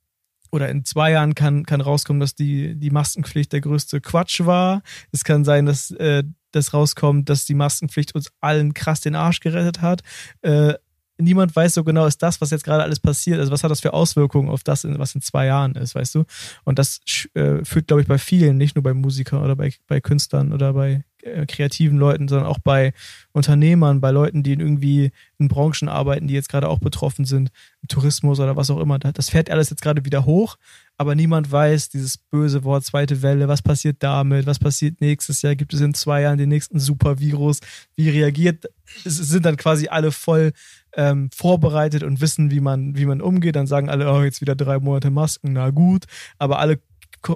[0.52, 4.82] oder in zwei Jahren kann, kann rauskommen, dass die, die Maskenpflicht der größte Quatsch war.
[5.12, 9.40] Es kann sein, dass äh, das rauskommt, dass die Maskenpflicht uns allen krass den Arsch
[9.40, 10.02] gerettet hat.
[10.42, 10.74] Äh,
[11.20, 13.80] niemand weiß so genau, ist das, was jetzt gerade alles passiert, also was hat das
[13.80, 16.24] für Auswirkungen auf das, was in zwei Jahren ist, weißt du?
[16.64, 17.00] Und das
[17.34, 20.72] äh, führt, glaube ich, bei vielen, nicht nur bei Musikern oder bei, bei Künstlern oder
[20.72, 22.94] bei äh, kreativen Leuten, sondern auch bei
[23.32, 27.50] Unternehmern, bei Leuten, die irgendwie in Branchen arbeiten, die jetzt gerade auch betroffen sind,
[27.88, 28.98] Tourismus oder was auch immer.
[28.98, 30.56] Das fährt alles jetzt gerade wieder hoch,
[30.96, 35.56] aber niemand weiß, dieses böse Wort zweite Welle, was passiert damit, was passiert nächstes Jahr,
[35.56, 37.60] gibt es in zwei Jahren den nächsten Supervirus,
[37.96, 38.64] wie reagiert,
[39.04, 40.52] es sind dann quasi alle voll
[40.94, 43.56] ähm, vorbereitet und wissen, wie man, wie man umgeht.
[43.56, 46.04] Dann sagen alle, oh, jetzt wieder drei Monate Masken, na gut.
[46.38, 46.80] Aber alle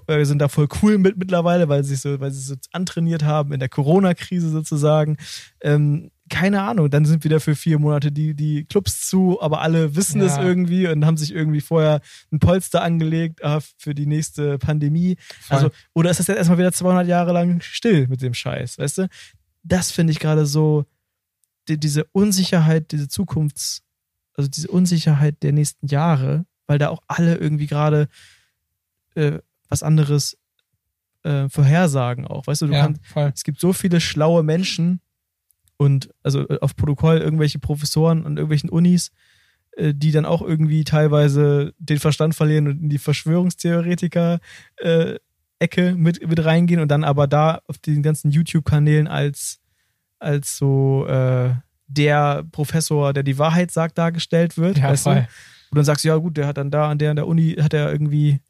[0.07, 3.53] äh, sind da voll cool mit mittlerweile, weil sie so, weil sie so antrainiert haben
[3.53, 5.17] in der Corona-Krise sozusagen.
[5.61, 9.95] Ähm, keine Ahnung, dann sind wieder für vier Monate die, die Clubs zu, aber alle
[9.95, 12.01] wissen es irgendwie und haben sich irgendwie vorher
[12.33, 15.17] ein Polster angelegt äh, für die nächste Pandemie.
[15.41, 15.57] Voll.
[15.57, 18.99] Also, oder ist das jetzt erstmal wieder 200 Jahre lang still mit dem Scheiß, weißt
[18.99, 19.09] du?
[19.65, 20.87] Das finde ich gerade so,
[21.69, 23.83] die, diese Unsicherheit, diese Zukunfts-,
[24.35, 28.09] also diese Unsicherheit der nächsten Jahre, weil da auch alle irgendwie gerade
[29.15, 30.37] äh, was anderes
[31.23, 32.47] äh, vorhersagen auch.
[32.47, 33.33] Weißt du, du ja, kannst, voll.
[33.35, 35.01] es gibt so viele schlaue Menschen
[35.77, 39.11] und also äh, auf Protokoll irgendwelche Professoren an irgendwelchen Unis,
[39.73, 44.41] äh, die dann auch irgendwie teilweise den Verstand verlieren und in die Verschwörungstheoretiker
[44.77, 45.17] äh,
[45.59, 49.61] Ecke mit, mit reingehen und dann aber da auf den ganzen YouTube-Kanälen als
[50.19, 51.55] als so äh,
[51.87, 54.79] der Professor, der die Wahrheit sagt, dargestellt wird.
[54.79, 55.15] Ja, weißt voll.
[55.15, 55.21] du?
[55.71, 57.55] Und dann sagst du, ja gut, der hat dann da an der an der Uni,
[57.55, 58.41] hat er irgendwie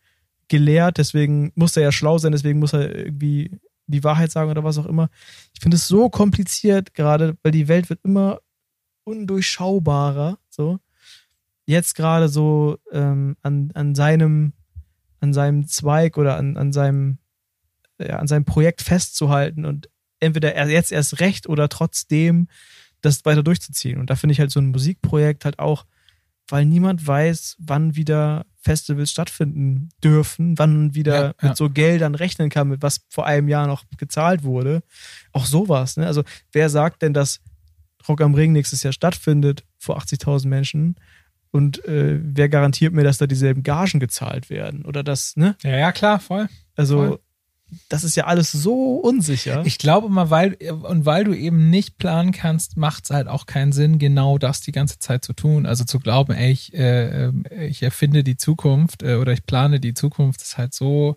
[0.48, 3.50] gelehrt, deswegen muss er ja schlau sein, deswegen muss er irgendwie
[3.86, 5.08] die Wahrheit sagen oder was auch immer.
[5.52, 8.40] Ich finde es so kompliziert gerade, weil die Welt wird immer
[9.04, 10.38] undurchschaubarer.
[10.48, 10.78] So.
[11.66, 14.52] Jetzt gerade so ähm, an, an seinem,
[15.20, 17.18] an seinem Zweig oder an, an seinem,
[17.98, 19.88] ja, an seinem Projekt festzuhalten und
[20.24, 22.48] entweder jetzt erst recht oder trotzdem
[23.00, 23.98] das weiter durchzuziehen.
[23.98, 25.84] Und da finde ich halt so ein Musikprojekt halt auch,
[26.48, 31.48] weil niemand weiß, wann wieder Festivals stattfinden dürfen, wann wieder ja, ja.
[31.48, 34.82] mit so Geldern rechnen kann, mit was vor einem Jahr noch gezahlt wurde.
[35.32, 35.96] Auch sowas.
[35.96, 36.06] Ne?
[36.06, 37.40] Also wer sagt denn, dass
[38.08, 40.96] Rock am Ring nächstes Jahr stattfindet vor 80.000 Menschen?
[41.50, 44.84] Und äh, wer garantiert mir, dass da dieselben Gagen gezahlt werden?
[44.84, 45.56] Oder das, ne?
[45.62, 46.48] Ja, ja, klar, voll.
[46.74, 47.20] Also voll
[47.88, 49.64] das ist ja alles so unsicher.
[49.64, 53.46] Ich glaube mal, weil, und weil du eben nicht planen kannst, macht es halt auch
[53.46, 55.66] keinen Sinn, genau das die ganze Zeit zu tun.
[55.66, 57.30] Also zu glauben, ey, ich, äh,
[57.66, 61.16] ich erfinde die Zukunft äh, oder ich plane die Zukunft, ist halt so,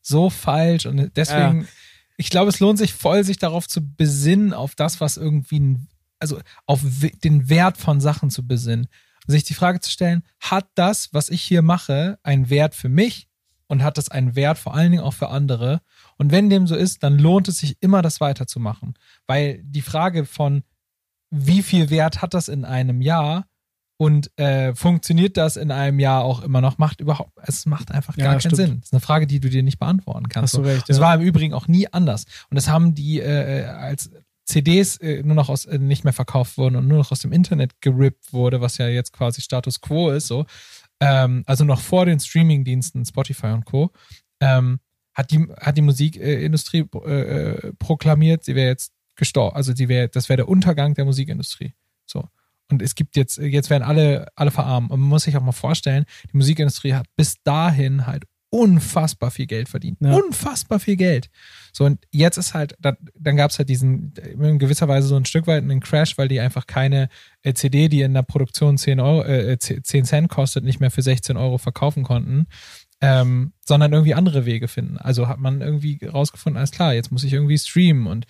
[0.00, 0.86] so falsch.
[0.86, 1.68] Und deswegen, ja.
[2.16, 5.76] ich glaube, es lohnt sich voll, sich darauf zu besinnen, auf das, was irgendwie,
[6.18, 6.80] also auf
[7.24, 8.86] den Wert von Sachen zu besinnen.
[9.26, 13.28] sich die Frage zu stellen, hat das, was ich hier mache, einen Wert für mich?
[13.74, 15.80] Und hat das einen Wert, vor allen Dingen auch für andere.
[16.16, 18.94] Und wenn dem so ist, dann lohnt es sich immer, das weiterzumachen.
[19.26, 20.62] Weil die Frage von,
[21.30, 23.46] wie viel Wert hat das in einem Jahr
[23.96, 28.16] und äh, funktioniert das in einem Jahr auch immer noch, macht überhaupt, es macht einfach
[28.16, 28.56] gar ja, keinen stimmt.
[28.56, 28.76] Sinn.
[28.80, 30.54] Das ist eine Frage, die du dir nicht beantworten kannst.
[30.54, 31.02] Hast du recht, das ja.
[31.02, 32.26] war im Übrigen auch nie anders.
[32.50, 34.10] Und das haben die äh, als
[34.44, 37.32] CDs äh, nur noch aus, äh, nicht mehr verkauft wurden und nur noch aus dem
[37.32, 40.46] Internet gerippt wurde, was ja jetzt quasi Status quo ist, so,
[41.00, 43.90] ähm, also noch vor den Streamingdiensten Spotify und Co.,
[44.40, 44.80] ähm,
[45.14, 49.56] hat die, hat die Musikindustrie äh, proklamiert, sie wäre jetzt gestorben.
[49.56, 51.74] Also sie wäre, das wäre der Untergang der Musikindustrie.
[52.04, 52.28] So.
[52.70, 54.90] Und es gibt jetzt, jetzt werden alle, alle verarmen.
[54.90, 59.46] Und man muss sich auch mal vorstellen, die Musikindustrie hat bis dahin halt unfassbar viel
[59.46, 59.98] Geld verdient.
[60.00, 60.14] Ja.
[60.14, 61.28] Unfassbar viel Geld.
[61.72, 65.24] So, und jetzt ist halt, dann gab es halt diesen, in gewisser Weise so ein
[65.24, 67.08] Stück weit einen Crash, weil die einfach keine
[67.54, 71.36] CD, die in der Produktion 10, Euro, äh, 10 Cent kostet, nicht mehr für 16
[71.36, 72.46] Euro verkaufen konnten.
[73.00, 74.98] Ähm, sondern irgendwie andere Wege finden.
[74.98, 78.26] Also hat man irgendwie rausgefunden, alles klar, jetzt muss ich irgendwie streamen und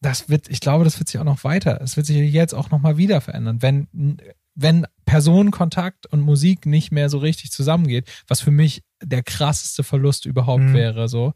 [0.00, 2.70] das wird, ich glaube, das wird sich auch noch weiter, es wird sich jetzt auch
[2.70, 4.16] noch mal wieder verändern, wenn,
[4.62, 10.26] wenn Personenkontakt und Musik nicht mehr so richtig zusammengeht, was für mich der krasseste Verlust
[10.26, 10.74] überhaupt mhm.
[10.74, 11.32] wäre, so,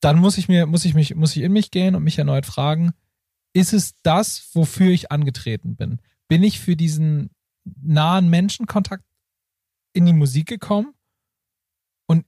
[0.00, 2.44] dann muss ich mir, muss ich mich, muss ich in mich gehen und mich erneut
[2.44, 2.92] fragen,
[3.54, 6.00] ist es das, wofür ich angetreten bin?
[6.28, 7.30] Bin ich für diesen
[7.64, 9.04] nahen Menschenkontakt
[9.94, 10.92] in die Musik gekommen?
[12.06, 12.26] Und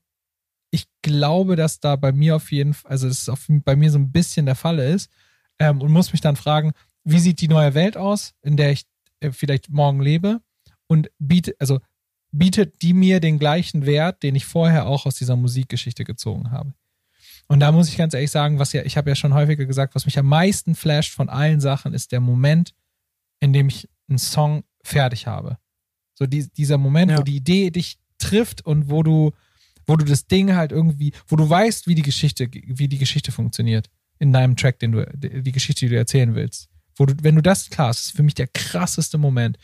[0.71, 3.99] ich glaube, dass da bei mir auf jeden Fall, also es auf, bei mir so
[3.99, 5.11] ein bisschen der Fall ist
[5.59, 6.71] ähm, und muss mich dann fragen,
[7.03, 8.85] wie sieht die neue Welt aus, in der ich
[9.31, 10.41] vielleicht morgen lebe
[10.87, 11.79] und bietet, also
[12.31, 16.73] bietet die mir den gleichen Wert, den ich vorher auch aus dieser Musikgeschichte gezogen habe.
[17.47, 19.95] Und da muss ich ganz ehrlich sagen, was ja, ich habe ja schon häufiger gesagt,
[19.95, 22.73] was mich am meisten flasht von allen Sachen, ist der Moment,
[23.39, 25.57] in dem ich einen Song fertig habe.
[26.15, 27.17] So die, dieser Moment, ja.
[27.19, 29.31] wo die Idee dich trifft und wo du,
[29.85, 33.31] wo du das Ding halt irgendwie, wo du weißt, wie die Geschichte, wie die Geschichte
[33.31, 36.69] funktioniert in deinem Track, den du, die Geschichte, die du erzählen willst.
[36.95, 39.57] Wo du, wenn du das klar hast, ist für mich der krasseste Moment.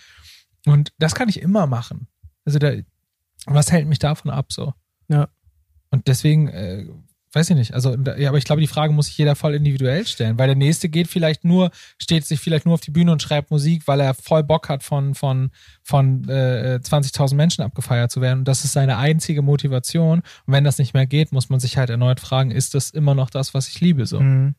[0.66, 2.08] Und das kann ich immer machen.
[2.46, 2.74] Also da,
[3.46, 4.74] was hält mich davon ab so?
[5.08, 5.30] Ja.
[5.90, 6.86] Und deswegen äh,
[7.34, 7.74] weiß ich nicht.
[7.74, 10.56] Also, ja, aber ich glaube, die Frage muss sich jeder voll individuell stellen, weil der
[10.56, 14.00] nächste geht vielleicht nur, steht sich vielleicht nur auf die Bühne und schreibt Musik, weil
[14.00, 15.52] er voll Bock hat, von, von,
[15.84, 18.40] von äh, 20.000 Menschen abgefeiert zu werden.
[18.40, 20.20] Und das ist seine einzige Motivation.
[20.20, 23.16] Und wenn das nicht mehr geht, muss man sich halt erneut fragen, ist das immer
[23.16, 24.06] noch das, was ich liebe?
[24.06, 24.20] So.
[24.20, 24.56] Mhm.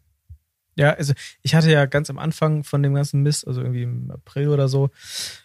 [0.75, 4.11] Ja, also ich hatte ja ganz am Anfang von dem ganzen Mist, also irgendwie im
[4.11, 4.91] April oder so,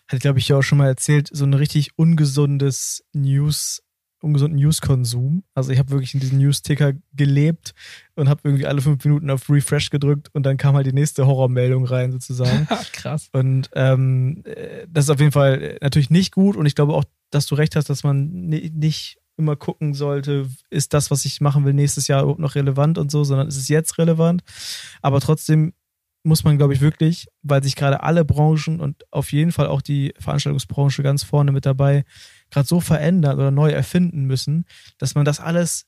[0.07, 3.81] hatte ich glaube ich ja auch schon mal erzählt, so ein richtig ungesundes News
[4.19, 5.43] ungesunden News-Konsum.
[5.53, 7.73] Also ich habe wirklich in diesem News-Ticker gelebt
[8.15, 11.27] und habe irgendwie alle fünf Minuten auf Refresh gedrückt und dann kam halt die nächste
[11.27, 12.67] Horrormeldung rein sozusagen.
[12.93, 13.29] Krass.
[13.33, 17.03] Und ähm, äh, das ist auf jeden Fall natürlich nicht gut und ich glaube auch,
[17.29, 21.65] dass du recht hast, dass man nicht immer gucken sollte, ist das, was ich machen
[21.65, 24.43] will, nächstes Jahr überhaupt noch relevant und so, sondern ist es jetzt relevant.
[25.01, 25.73] Aber trotzdem
[26.23, 29.81] muss man, glaube ich, wirklich, weil sich gerade alle Branchen und auf jeden Fall auch
[29.81, 32.03] die Veranstaltungsbranche ganz vorne mit dabei
[32.49, 34.65] gerade so verändern oder neu erfinden müssen,
[34.97, 35.85] dass man das alles,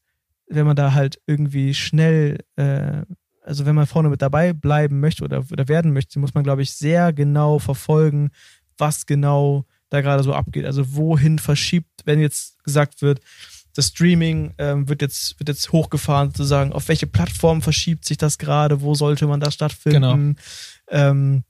[0.48, 3.04] wenn man da halt irgendwie schnell, äh,
[3.44, 6.62] also wenn man vorne mit dabei bleiben möchte oder, oder werden möchte, muss man, glaube
[6.62, 8.30] ich, sehr genau verfolgen,
[8.78, 10.65] was genau da gerade so abgeht.
[10.65, 13.21] Also wohin verschiebt, wenn jetzt gesagt wird,
[13.75, 18.38] das Streaming ähm, wird, jetzt, wird jetzt hochgefahren, sozusagen, auf welche Plattform verschiebt sich das
[18.38, 20.02] gerade, wo sollte man da stattfinden?
[20.02, 20.39] Genau.
[20.89, 21.43] Ähm,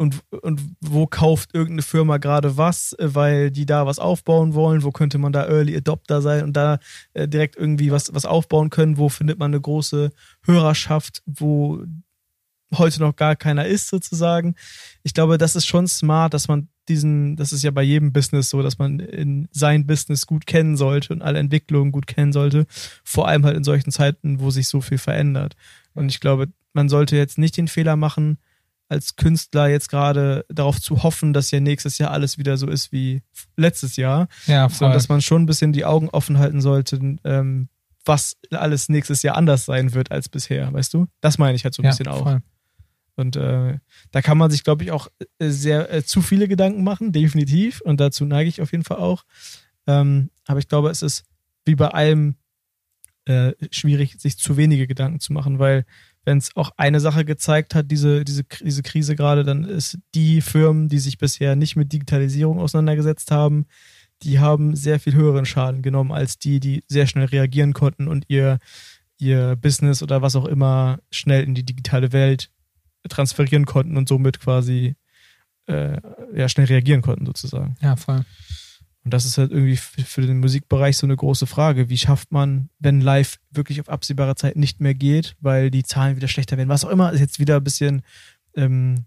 [0.00, 4.92] und, und wo kauft irgendeine Firma gerade was, weil die da was aufbauen wollen, wo
[4.92, 6.78] könnte man da Early Adopter sein und da
[7.12, 10.10] äh, direkt irgendwie was, was aufbauen können, wo findet man eine große
[10.46, 11.84] Hörerschaft, wo
[12.74, 14.54] heute noch gar keiner ist sozusagen.
[15.02, 18.50] Ich glaube, das ist schon smart, dass man diesen, das ist ja bei jedem Business
[18.50, 22.66] so, dass man in sein Business gut kennen sollte und alle Entwicklungen gut kennen sollte,
[23.02, 25.56] vor allem halt in solchen Zeiten, wo sich so viel verändert.
[25.94, 28.38] Und ich glaube, man sollte jetzt nicht den Fehler machen,
[28.90, 32.90] als Künstler jetzt gerade darauf zu hoffen, dass ja nächstes Jahr alles wieder so ist
[32.90, 33.22] wie
[33.56, 34.28] letztes Jahr.
[34.46, 34.78] Ja, voll.
[34.78, 37.68] Sondern dass man schon ein bisschen die Augen offen halten sollte, ähm,
[38.04, 41.06] was alles nächstes Jahr anders sein wird als bisher, weißt du?
[41.20, 42.24] Das meine ich halt so ein ja, bisschen auch.
[42.24, 42.42] Voll.
[43.20, 43.78] Und äh,
[44.10, 47.80] da kann man sich, glaube ich, auch äh, sehr äh, zu viele Gedanken machen, definitiv.
[47.82, 49.24] Und dazu neige ich auf jeden Fall auch.
[49.86, 51.24] Ähm, aber ich glaube, es ist
[51.64, 52.36] wie bei allem
[53.26, 55.84] äh, schwierig, sich zu wenige Gedanken zu machen, weil
[56.24, 60.40] wenn es auch eine Sache gezeigt hat, diese, diese, diese Krise gerade, dann ist die
[60.40, 63.66] Firmen, die sich bisher nicht mit Digitalisierung auseinandergesetzt haben,
[64.22, 68.26] die haben sehr viel höheren Schaden genommen als die, die sehr schnell reagieren konnten und
[68.28, 68.58] ihr,
[69.18, 72.50] ihr Business oder was auch immer schnell in die digitale Welt
[73.08, 74.96] transferieren konnten und somit quasi
[75.66, 76.00] äh,
[76.34, 77.76] ja, schnell reagieren konnten, sozusagen.
[77.80, 78.24] Ja, voll.
[79.02, 81.88] Und das ist halt irgendwie für den Musikbereich so eine große Frage.
[81.88, 86.16] Wie schafft man, wenn live wirklich auf absehbare Zeit nicht mehr geht, weil die Zahlen
[86.16, 86.68] wieder schlechter werden?
[86.68, 88.02] Was auch immer, ist jetzt wieder ein bisschen
[88.54, 89.06] ähm,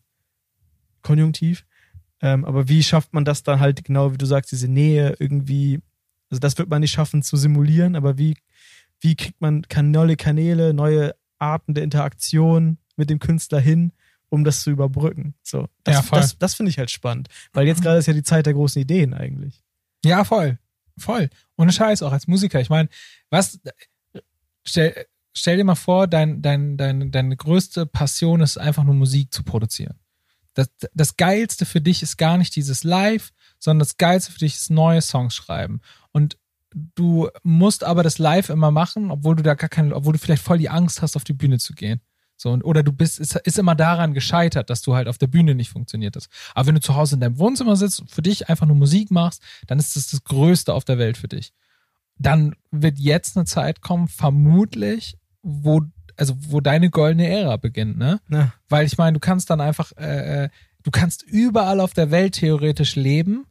[1.04, 1.66] konjunktiv.
[2.22, 5.80] Ähm, aber wie schafft man das dann halt genau, wie du sagst, diese Nähe irgendwie?
[6.32, 8.36] Also das wird man nicht schaffen zu simulieren, aber wie,
[9.00, 13.94] wie kriegt man neue Kanäle, neue Arten der Interaktion mit dem Künstler hin,
[14.30, 15.36] um das zu überbrücken?
[15.44, 18.24] So, das, ja, das, das finde ich halt spannend, weil jetzt gerade ist ja die
[18.24, 19.64] Zeit der großen Ideen eigentlich.
[20.04, 20.60] Ja, voll.
[20.98, 21.30] Voll.
[21.58, 22.60] Ohne Scheiß, auch als Musiker.
[22.60, 22.90] Ich meine,
[23.30, 23.60] was,
[24.64, 29.34] stell, stell dir mal vor, dein, dein, dein, deine größte Passion ist einfach nur Musik
[29.34, 30.00] zu produzieren.
[30.54, 34.56] Das, das Geilste für dich ist gar nicht dieses Live, sondern das Geilste für dich
[34.56, 35.82] ist neue Songs schreiben.
[36.12, 36.38] Und
[36.74, 40.44] du musst aber das Live immer machen, obwohl du da gar keine, obwohl du vielleicht
[40.44, 42.02] voll die Angst hast, auf die Bühne zu gehen.
[42.36, 45.28] So, und, oder du bist, ist, ist immer daran gescheitert, dass du halt auf der
[45.28, 46.30] Bühne nicht funktioniert hast.
[46.54, 49.12] Aber wenn du zu Hause in deinem Wohnzimmer sitzt und für dich einfach nur Musik
[49.12, 51.54] machst, dann ist das das Größte auf der Welt für dich.
[52.18, 55.82] Dann wird jetzt eine Zeit kommen, vermutlich, wo,
[56.16, 58.20] also wo deine goldene Ära beginnt, ne?
[58.30, 58.54] Ja.
[58.70, 60.50] Weil ich meine, du kannst dann einfach, äh, äh,
[60.84, 63.46] du kannst überall auf der Welt theoretisch leben.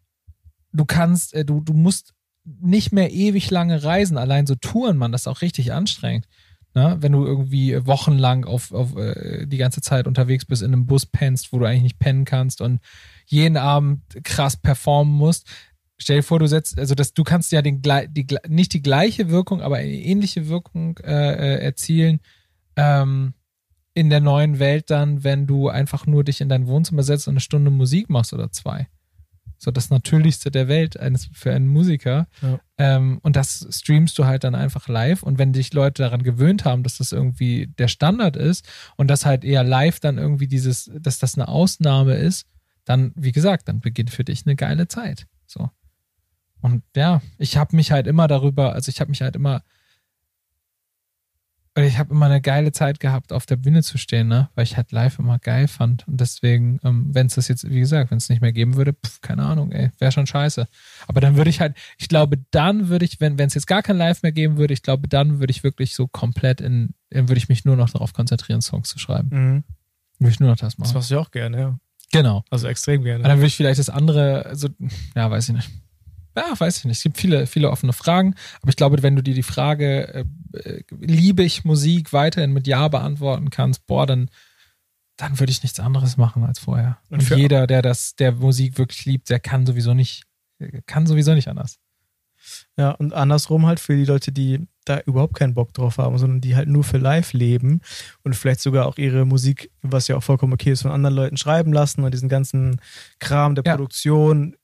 [0.73, 2.15] Du kannst, äh, du, du musst
[2.45, 4.19] nicht mehr ewig lange reisen.
[4.19, 6.27] Allein so Touren, man, das ist auch richtig anstrengend.
[6.75, 6.97] Ne?
[7.01, 11.05] Wenn du irgendwie wochenlang auf, auf äh, die ganze Zeit unterwegs bist, in einem Bus
[11.05, 12.81] pennst, wo du eigentlich nicht pennen kannst und
[13.27, 15.49] jeden Abend krass performen musst.
[15.99, 19.29] Stell dir vor, du setzt, also das, du kannst ja den, die, nicht die gleiche
[19.29, 22.21] Wirkung, aber eine ähnliche Wirkung äh, äh, erzielen
[22.77, 23.35] ähm,
[23.95, 27.35] in der neuen Welt dann, wenn du einfach nur dich in dein Wohnzimmer setzt und
[27.35, 28.89] eine Stunde Musik machst oder zwei
[29.63, 32.27] so das Natürlichste der Welt eines, für einen Musiker.
[32.41, 32.59] Ja.
[32.79, 35.23] Ähm, und das streamst du halt dann einfach live.
[35.23, 39.25] Und wenn dich Leute daran gewöhnt haben, dass das irgendwie der Standard ist und dass
[39.25, 42.47] halt eher live dann irgendwie dieses, dass das eine Ausnahme ist,
[42.85, 45.27] dann, wie gesagt, dann beginnt für dich eine geile Zeit.
[45.47, 45.71] So.
[46.61, 49.63] Und ja, ich habe mich halt immer darüber, also ich habe mich halt immer
[51.75, 54.51] ich habe immer eine geile Zeit gehabt, auf der Bühne zu stehen, ne?
[54.55, 56.07] weil ich halt live immer geil fand.
[56.07, 58.93] Und deswegen, ähm, wenn es das jetzt, wie gesagt, wenn es nicht mehr geben würde,
[58.93, 60.69] pf, keine Ahnung, ey, wäre schon scheiße.
[61.07, 63.97] Aber dann würde ich halt, ich glaube, dann würde ich, wenn es jetzt gar kein
[63.97, 67.39] Live mehr geben würde, ich glaube, dann würde ich wirklich so komplett in, dann würde
[67.39, 69.29] ich mich nur noch darauf konzentrieren, Songs zu schreiben.
[69.31, 69.65] Mhm.
[70.19, 70.89] Würde ich nur noch das machen.
[70.89, 71.79] Das machst du auch gerne, ja.
[72.13, 72.45] Genau.
[72.51, 73.21] Also extrem gerne.
[73.21, 74.69] Aber dann würde ich vielleicht das andere, also,
[75.17, 75.71] ja, weiß ich nicht.
[76.37, 76.99] Ja, weiß ich nicht.
[76.99, 78.35] Es gibt viele, viele offene Fragen.
[78.61, 80.25] Aber ich glaube, wenn du dir die Frage, äh,
[80.59, 84.31] äh, liebe ich Musik, weiterhin mit Ja beantworten kannst, boah, dann,
[85.17, 86.99] dann würde ich nichts anderes machen als vorher.
[87.11, 90.25] Und, Und jeder, der das, der Musik wirklich liebt, der kann sowieso nicht,
[90.87, 91.79] kann sowieso nicht anders.
[92.77, 96.41] Ja, und andersrum halt für die Leute, die da überhaupt keinen Bock drauf haben, sondern
[96.41, 97.81] die halt nur für live leben
[98.25, 101.37] und vielleicht sogar auch ihre Musik, was ja auch vollkommen okay ist, von anderen Leuten
[101.37, 102.81] schreiben lassen und diesen ganzen
[103.21, 103.73] Kram der ja.
[103.73, 104.57] Produktion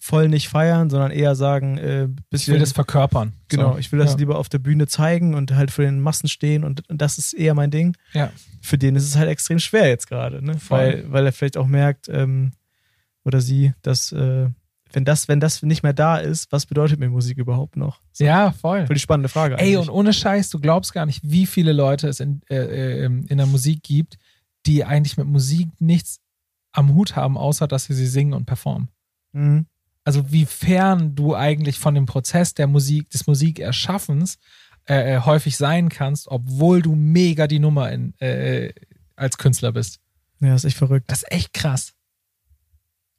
[0.00, 3.32] voll nicht feiern, sondern eher sagen, äh, bisschen, ich will das verkörpern.
[3.48, 3.78] Genau, so.
[3.78, 4.18] ich will das ja.
[4.18, 7.32] lieber auf der Bühne zeigen und halt für den Massen stehen und, und, das ist
[7.32, 7.96] eher mein Ding.
[8.12, 8.30] Ja.
[8.60, 10.56] Für den ist es halt extrem schwer jetzt gerade, ne?
[10.68, 12.52] Weil, weil er vielleicht auch merkt, ähm,
[13.24, 14.48] oder sie, dass äh,
[14.92, 18.00] wenn das, wenn das nicht mehr da ist, was bedeutet mir Musik überhaupt noch?
[18.12, 18.24] So.
[18.24, 18.86] Ja, voll.
[18.86, 19.56] Voll die spannende Frage.
[19.56, 19.74] Eigentlich.
[19.74, 23.26] Ey, und ohne Scheiß, du glaubst gar nicht, wie viele Leute es in, äh, ähm,
[23.28, 24.18] in der Musik gibt,
[24.66, 26.20] die eigentlich mit Musik nichts
[26.72, 28.88] am Hut haben, außer dass sie sie singen und performen.
[29.32, 29.66] Mhm
[30.08, 34.38] also wie fern du eigentlich von dem Prozess der Musik, des Musikerschaffens
[34.88, 38.72] äh, äh, häufig sein kannst, obwohl du mega die Nummer in, äh,
[39.16, 40.00] als Künstler bist.
[40.40, 41.10] Ja, ist echt verrückt.
[41.10, 41.92] Das ist echt krass.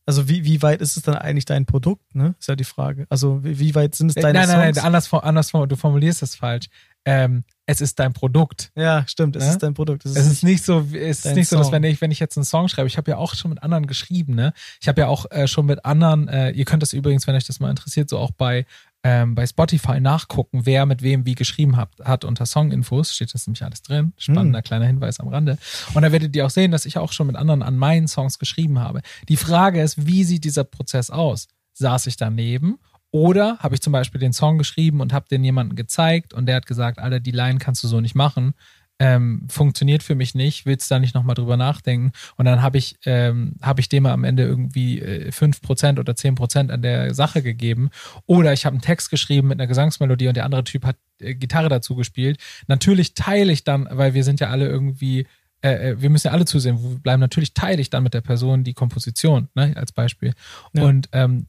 [0.08, 2.34] Also wie, wie weit ist es dann eigentlich dein Produkt, ne?
[2.40, 3.06] Ist ja die Frage.
[3.08, 4.58] Also wie, wie weit sind es deine nein, Songs?
[4.58, 6.70] Nein, nein, anders, anders du formulierst das falsch.
[7.10, 8.72] Ähm, es ist dein Produkt.
[8.76, 9.52] Ja, stimmt, es ja?
[9.52, 10.06] ist dein Produkt.
[10.06, 12.20] Es ist, es ist nicht so, es ist nicht so, dass wenn ich, wenn ich
[12.20, 14.54] jetzt einen Song schreibe, ich habe ja auch schon mit anderen geschrieben, ne?
[14.82, 17.46] Ich habe ja auch äh, schon mit anderen, äh, ihr könnt das übrigens, wenn euch
[17.46, 18.66] das mal interessiert, so auch bei,
[19.04, 23.48] ähm, bei Spotify nachgucken, wer mit wem wie geschrieben hat, hat unter Songinfos, steht das
[23.48, 24.14] nämlich alles drin.
[24.18, 24.64] Spannender hm.
[24.64, 25.58] kleiner Hinweis am Rande.
[25.94, 28.40] Und da werdet ihr auch sehen, dass ich auch schon mit anderen an meinen Songs
[28.40, 29.02] geschrieben habe.
[29.30, 31.48] Die Frage ist, wie sieht dieser Prozess aus?
[31.74, 32.78] Saß ich daneben
[33.12, 36.58] oder habe ich zum Beispiel den Song geschrieben und habe den jemandem gezeigt und der
[36.58, 38.54] hat gesagt, Alter, die Line kannst du so nicht machen.
[39.02, 42.12] Ähm, funktioniert für mich nicht, willst da nicht nochmal drüber nachdenken.
[42.36, 46.70] Und dann habe ich, ähm, hab ich dem am Ende irgendwie äh, 5% oder 10%
[46.70, 47.92] an der Sache gegeben.
[48.26, 51.34] Oder ich habe einen Text geschrieben mit einer Gesangsmelodie und der andere Typ hat äh,
[51.34, 52.40] Gitarre dazu gespielt.
[52.68, 55.26] Natürlich teile ich dann, weil wir sind ja alle irgendwie
[55.62, 58.22] äh, äh wir müssen ja alle zusehen, wir bleiben natürlich teile ich dann mit der
[58.22, 60.34] Person die Komposition, ne, als Beispiel.
[60.74, 60.84] Ja.
[60.84, 61.46] Und ähm,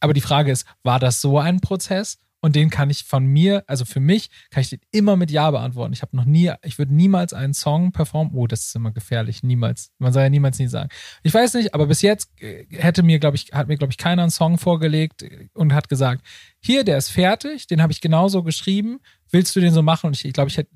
[0.00, 2.18] aber die Frage ist, war das so ein Prozess?
[2.44, 5.50] Und den kann ich von mir, also für mich, kann ich den immer mit Ja
[5.50, 5.94] beantworten.
[5.94, 8.34] Ich habe noch nie, ich würde niemals einen Song performen.
[8.34, 9.42] Oh, das ist immer gefährlich.
[9.42, 9.92] Niemals.
[9.96, 10.90] Man soll ja niemals nie sagen.
[11.22, 13.96] Ich weiß nicht, aber bis jetzt äh, hätte mir, glaube ich, hat mir, glaube ich,
[13.96, 16.22] keiner einen Song vorgelegt und hat gesagt,
[16.60, 19.00] hier, der ist fertig, den habe ich genauso geschrieben.
[19.30, 20.08] Willst du den so machen?
[20.08, 20.70] Und ich, ich glaube, ich hätte,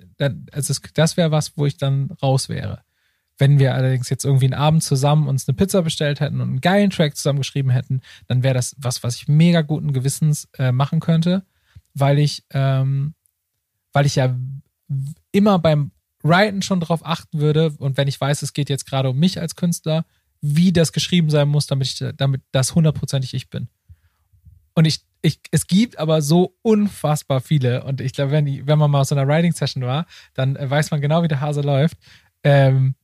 [0.52, 2.82] also das wäre was, wo ich dann raus wäre.
[3.38, 6.60] Wenn wir allerdings jetzt irgendwie einen Abend zusammen uns eine Pizza bestellt hätten und einen
[6.60, 11.00] geilen Track zusammengeschrieben hätten, dann wäre das was, was ich mega guten Gewissens äh, machen
[11.00, 11.44] könnte,
[11.94, 13.14] weil ich, ähm,
[13.92, 14.36] weil ich ja
[15.32, 19.10] immer beim Writen schon darauf achten würde und wenn ich weiß, es geht jetzt gerade
[19.10, 20.04] um mich als Künstler,
[20.40, 23.68] wie das geschrieben sein muss, damit ich, damit das hundertprozentig ich bin.
[24.74, 27.82] Und ich, ich, es gibt aber so unfassbar viele.
[27.82, 30.92] Und ich glaube, wenn, wenn man mal aus so einer Writing-Session war, dann äh, weiß
[30.92, 31.98] man genau, wie der Hase läuft.
[32.44, 32.94] Ähm,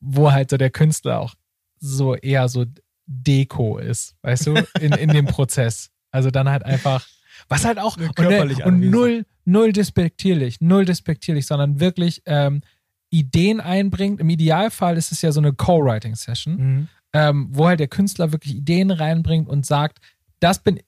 [0.00, 1.34] wo halt so der Künstler auch
[1.80, 2.64] so eher so
[3.06, 5.90] Deko ist, weißt du, in, in dem Prozess.
[6.10, 7.06] Also dann halt einfach,
[7.48, 12.62] was halt auch und, und null, null despektierlich, null despektierlich, sondern wirklich ähm,
[13.10, 14.20] Ideen einbringt.
[14.20, 16.88] Im Idealfall ist es ja so eine Co-Writing-Session, mhm.
[17.12, 19.98] ähm, wo halt der Künstler wirklich Ideen reinbringt und sagt,
[20.40, 20.80] das bin,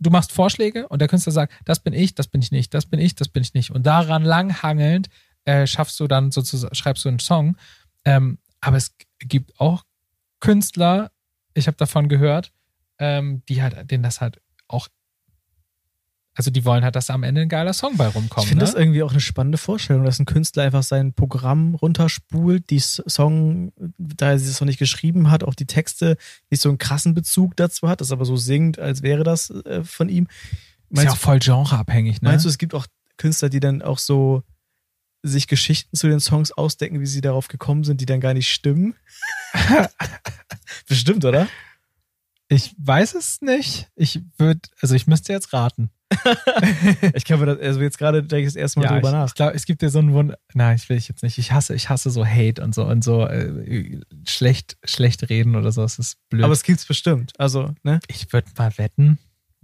[0.00, 2.86] du machst Vorschläge und der Künstler sagt, das bin ich, das bin ich nicht, das
[2.86, 3.70] bin ich, das bin ich nicht.
[3.70, 5.08] Und daran langhangelnd
[5.44, 7.56] äh, schaffst du dann sozusagen, schreibst du einen Song.
[8.04, 9.84] Ähm, aber es gibt auch
[10.40, 11.10] Künstler,
[11.54, 12.52] ich habe davon gehört,
[12.98, 14.88] ähm, die halt, denen das halt auch
[16.38, 18.44] also die wollen halt, dass da am Ende ein geiler Song bei rumkommt.
[18.44, 18.70] Ich finde ne?
[18.70, 23.72] das irgendwie auch eine spannende Vorstellung, dass ein Künstler einfach sein Programm runterspult, die Song,
[23.98, 26.16] da er sie es noch nicht geschrieben hat, auch die Texte
[26.48, 29.82] nicht so einen krassen Bezug dazu hat, das aber so singt, als wäre das äh,
[29.82, 30.28] von ihm.
[30.90, 32.28] Meinst ist ja auch voll genreabhängig, ne?
[32.28, 32.86] Meinst du, es gibt auch
[33.16, 34.44] Künstler, die dann auch so
[35.22, 38.50] sich Geschichten zu den Songs ausdenken, wie sie darauf gekommen sind, die dann gar nicht
[38.50, 38.94] stimmen?
[40.88, 41.48] Bestimmt, oder?
[42.48, 43.88] Ich weiß es nicht.
[43.94, 45.90] Ich würde, also ich müsste jetzt raten.
[47.14, 49.26] ich glaube, das, also jetzt gerade denke ich das erste Mal ja, drüber ich, nach.
[49.28, 50.34] Ich glaube, es gibt ja so einen Wund.
[50.54, 51.36] Nein, ich will ich jetzt nicht.
[51.36, 55.72] Ich hasse, ich hasse so Hate und so und so äh, schlecht, schlecht reden oder
[55.72, 55.82] so.
[55.82, 56.44] Das ist blöd.
[56.44, 57.32] Aber es gibt's bestimmt.
[57.38, 58.00] Also, ne?
[58.08, 59.18] Ich würde mal wetten,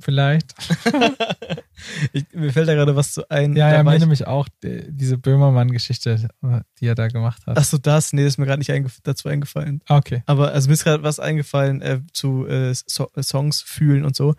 [0.04, 0.54] vielleicht.
[2.12, 3.56] ich, mir fällt da gerade was zu ein.
[3.56, 6.28] Ja, ja, mir nämlich auch die, diese Böhmermann-Geschichte,
[6.80, 7.58] die er da gemacht hat.
[7.58, 8.12] Ach so, das?
[8.12, 9.80] Nee, ist mir gerade nicht eingef dazu eingefallen.
[9.88, 10.22] Okay.
[10.26, 14.34] Aber also mir ist gerade was eingefallen äh, zu äh, so Songs fühlen und so.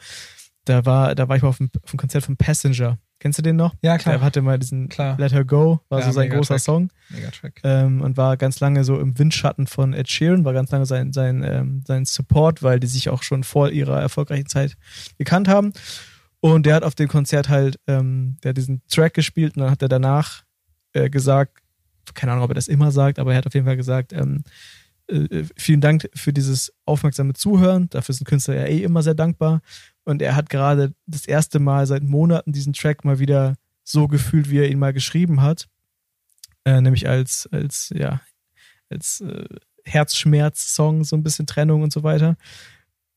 [0.66, 2.98] Da war, da war ich mal auf dem, auf dem Konzert von Passenger.
[3.20, 3.74] Kennst du den noch?
[3.82, 4.16] Ja, klar.
[4.16, 5.18] Der hatte mal diesen klar.
[5.18, 6.62] Let Her Go, war ja, so sein großer Track.
[6.62, 6.90] Song.
[7.10, 7.62] Mega Track.
[7.64, 11.14] Ähm, und war ganz lange so im Windschatten von Ed Sheeran, war ganz lange sein,
[11.14, 14.76] sein, ähm, sein Support, weil die sich auch schon vor ihrer erfolgreichen Zeit
[15.18, 15.72] gekannt haben.
[16.42, 19.72] Und der hat auf dem Konzert halt, ähm, der hat diesen Track gespielt und dann
[19.72, 20.44] hat er danach
[20.94, 21.60] äh, gesagt,
[22.14, 24.44] keine Ahnung, ob er das immer sagt, aber er hat auf jeden Fall gesagt, ähm,
[25.08, 27.90] äh, vielen Dank für dieses aufmerksame Zuhören.
[27.90, 29.62] Dafür ein Künstler ja eh immer sehr dankbar.
[30.06, 34.50] Und er hat gerade das erste Mal seit Monaten diesen Track mal wieder so gefühlt,
[34.50, 35.68] wie er ihn mal geschrieben hat.
[36.64, 38.22] Äh, nämlich als, als, ja,
[38.90, 39.46] als äh,
[39.84, 42.38] Herzschmerz-Song, so ein bisschen Trennung und so weiter.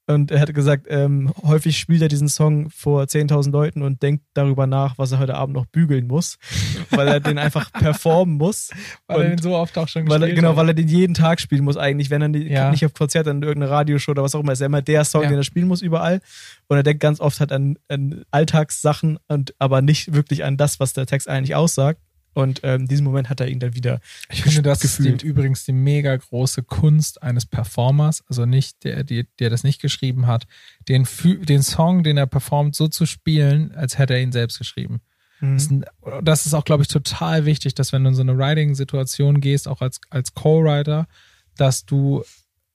[0.09, 4.25] Und er hat gesagt, ähm, häufig spielt er diesen Song vor 10.000 Leuten und denkt
[4.33, 6.39] darüber nach, was er heute Abend noch bügeln muss,
[6.91, 8.71] weil er den einfach performen muss.
[9.07, 10.57] Weil er den so oft auch schon gespielt er, Genau, hat.
[10.57, 12.71] weil er den jeden Tag spielen muss eigentlich, wenn er nicht, ja.
[12.71, 14.53] nicht auf Konzert, dann irgendeine Radioshow oder was auch immer.
[14.53, 15.29] Ist ja immer der Song, ja.
[15.29, 16.23] den er spielen muss überall.
[16.69, 20.81] Und er denkt ganz oft halt an, an Alltagssachen und aber nicht wirklich an das,
[20.81, 22.01] was der Text eigentlich aussagt.
[22.39, 25.09] Und ähm, in diesem Moment hat er ihn dann wieder Ich finde, das gefühlt.
[25.09, 29.64] ist die, übrigens die mega große Kunst eines Performers, also nicht der, der, der das
[29.64, 30.47] nicht geschrieben hat,
[30.89, 35.01] den, den Song, den er performt, so zu spielen, als hätte er ihn selbst geschrieben.
[35.41, 35.55] Mhm.
[35.57, 38.39] Das, ist, das ist auch, glaube ich, total wichtig, dass wenn du in so eine
[38.39, 41.09] Writing-Situation gehst, auch als, als Co-Writer,
[41.57, 42.22] dass du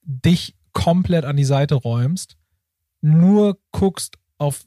[0.02, 2.36] dich komplett an die Seite räumst,
[3.00, 4.66] nur guckst auf,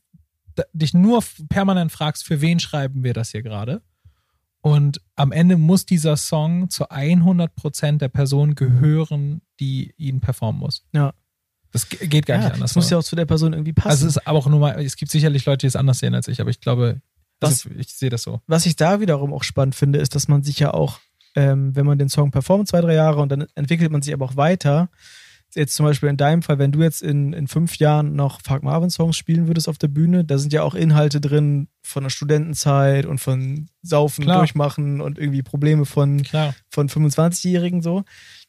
[0.73, 3.83] dich nur permanent fragst, für wen schreiben wir das hier gerade?
[4.61, 10.83] Und am Ende muss dieser Song zu 100% der Person gehören, die ihn performen muss.
[10.93, 11.13] Ja.
[11.71, 12.71] Das geht gar ja, nicht anders.
[12.71, 13.89] Das muss ja auch zu der Person irgendwie passen.
[13.89, 16.15] Also es ist aber auch nur mal, es gibt sicherlich Leute, die es anders sehen
[16.15, 17.01] als ich, aber ich glaube,
[17.39, 18.41] also was, ich sehe das so.
[18.47, 20.99] Was ich da wiederum auch spannend finde, ist, dass man sich ja auch,
[21.35, 24.25] ähm, wenn man den Song performt, zwei, drei Jahre und dann entwickelt man sich aber
[24.25, 24.89] auch weiter,
[25.55, 28.63] jetzt zum Beispiel in deinem Fall, wenn du jetzt in, in fünf Jahren noch Fuck
[28.63, 32.09] Marvin Songs spielen würdest auf der Bühne, da sind ja auch Inhalte drin von der
[32.09, 34.39] Studentenzeit und von Saufen, Klar.
[34.39, 36.23] Durchmachen und irgendwie Probleme von,
[36.69, 38.03] von 25-Jährigen so.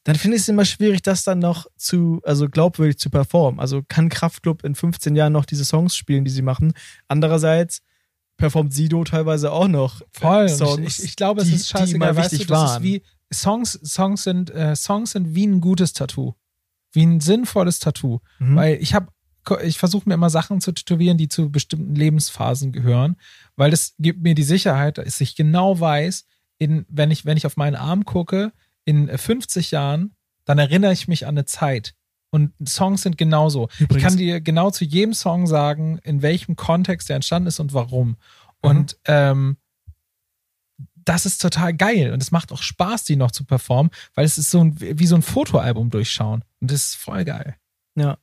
[0.05, 3.61] Dann finde ich es immer schwierig, das dann noch zu, also glaubwürdig zu performen.
[3.61, 6.73] Also kann Kraftklub in 15 Jahren noch diese Songs spielen, die sie machen.
[7.09, 7.83] Andererseits
[8.37, 10.49] performt Sido teilweise auch noch Voll.
[10.49, 10.99] Songs.
[10.99, 12.83] Ich, ich, glaube, es die, ist scheißegal, weißt du, das waren.
[12.83, 16.35] ist wie Songs, Songs sind, äh, Songs sind wie ein gutes Tattoo
[16.93, 18.21] wie ein sinnvolles Tattoo.
[18.39, 18.57] Mhm.
[18.57, 19.09] Weil ich habe,
[19.63, 23.17] ich versuche mir immer Sachen zu tätowieren, die zu bestimmten Lebensphasen gehören,
[23.57, 26.27] weil das gibt mir die Sicherheit, dass ich genau weiß,
[26.59, 28.53] in, wenn, ich, wenn ich auf meinen Arm gucke,
[28.85, 30.15] in 50 Jahren,
[30.45, 31.95] dann erinnere ich mich an eine Zeit.
[32.31, 33.69] Und Songs sind genauso.
[33.79, 33.97] Übrigens.
[33.97, 37.73] Ich kann dir genau zu jedem Song sagen, in welchem Kontext der entstanden ist und
[37.73, 38.09] warum.
[38.09, 38.17] Mhm.
[38.61, 39.57] Und ähm,
[40.97, 44.37] das ist total geil und es macht auch Spaß, die noch zu performen, weil es
[44.37, 47.57] ist so ein, wie so ein Fotoalbum durchschauen und das ist voll geil.
[47.97, 48.19] Ja.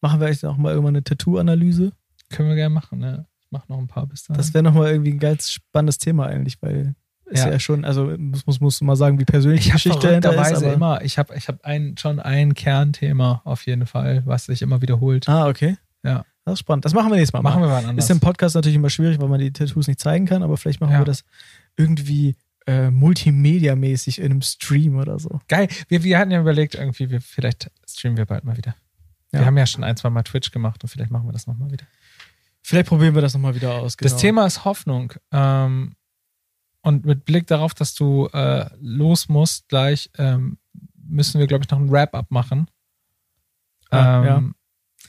[0.00, 1.92] Machen wir echt auch mal irgendwann eine Tattoo-Analyse?
[2.30, 3.26] Können wir gerne machen, ne?
[3.40, 4.36] Ich mach noch ein paar bis dahin.
[4.36, 6.94] Das wäre nochmal irgendwie ein ganz spannendes Thema eigentlich, weil
[7.26, 10.34] ist ja, ja schon, also muss, muss, muss mal sagen, wie persönlich ich Geschichte dahinter
[10.34, 10.56] ist.
[10.56, 14.60] Aber immer, ich habe ich hab ein, schon ein Kernthema auf jeden Fall, was sich
[14.60, 15.28] immer wiederholt.
[15.28, 15.78] Ah, okay.
[16.02, 16.24] Ja.
[16.44, 16.84] Das ist spannend.
[16.84, 17.40] Das machen wir nächstes Mal.
[17.40, 18.04] Machen wir mal anders.
[18.04, 20.80] Ist im Podcast natürlich immer schwierig, weil man die Tattoos nicht zeigen kann, aber vielleicht
[20.80, 21.00] machen ja.
[21.00, 21.24] wir das
[21.76, 22.36] irgendwie
[22.66, 25.40] äh, multimedia-mäßig in einem Stream oder so.
[25.48, 25.68] Geil.
[25.88, 28.74] Wir, wir hatten ja überlegt, irgendwie, wir, vielleicht streamen wir bald mal wieder.
[29.32, 29.40] Ja.
[29.40, 31.70] Wir haben ja schon ein, zwei Mal Twitch gemacht und vielleicht machen wir das nochmal
[31.70, 31.86] wieder.
[32.62, 33.96] Vielleicht probieren wir das nochmal wieder aus.
[33.96, 34.10] Genau.
[34.10, 35.12] Das Thema ist Hoffnung.
[35.32, 35.96] Ähm,
[36.80, 40.58] und mit Blick darauf, dass du äh, los musst gleich, ähm,
[40.94, 42.70] müssen wir, glaube ich, noch ein Wrap-up machen.
[43.90, 44.42] Ah, ähm, ja.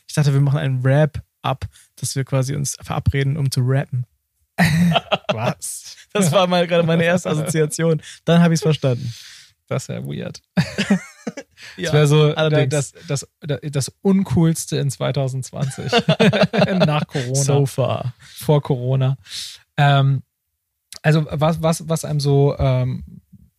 [0.08, 4.06] Ich dachte, wir machen ein Wrap-up, dass wir quasi uns verabreden, um zu rappen.
[5.34, 5.92] Was?
[6.16, 8.02] Das war mal gerade meine erste Assoziation.
[8.24, 9.14] Dann habe ich es verstanden.
[9.68, 10.42] Das wäre weird.
[11.76, 15.92] ja, das wäre so das, das, das, das, Uncoolste in 2020.
[16.86, 17.36] Nach Corona.
[17.36, 18.14] So far.
[18.18, 19.18] Vor Corona.
[19.76, 20.24] Ähm,
[21.02, 23.04] also, was, was, was einem so, ähm,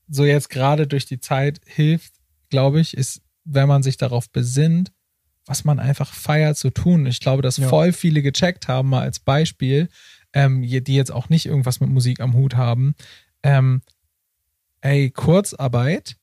[0.08, 2.14] so jetzt gerade durch die Zeit hilft,
[2.48, 4.92] glaube ich, ist, wenn man sich darauf besinnt,
[5.46, 7.06] was man einfach feiert zu tun.
[7.06, 7.68] Ich glaube, dass ja.
[7.68, 9.88] voll viele gecheckt haben, mal als Beispiel,
[10.32, 12.94] ähm, die jetzt auch nicht irgendwas mit Musik am Hut haben.
[13.42, 13.82] Ähm,
[14.80, 16.16] ey, Kurzarbeit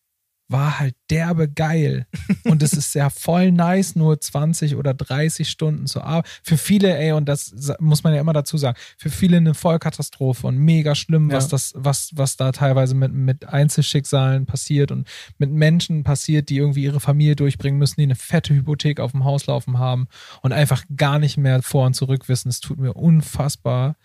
[0.47, 2.05] war halt derbe geil.
[2.45, 6.29] Und es ist ja voll nice, nur 20 oder 30 Stunden zu arbeiten.
[6.43, 10.47] Für viele, ey, und das muss man ja immer dazu sagen, für viele eine Vollkatastrophe
[10.47, 11.37] und mega schlimm, ja.
[11.37, 16.57] was das, was, was da teilweise mit, mit Einzelschicksalen passiert und mit Menschen passiert, die
[16.57, 20.07] irgendwie ihre Familie durchbringen müssen, die eine fette Hypothek auf dem Haus laufen haben
[20.41, 22.49] und einfach gar nicht mehr vor und zurück wissen.
[22.49, 23.95] Es tut mir unfassbar,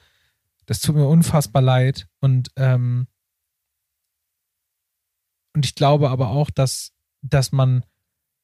[0.67, 2.07] das tut mir unfassbar leid.
[2.21, 3.07] Und ähm,
[5.59, 7.85] und ich glaube aber auch, dass, dass man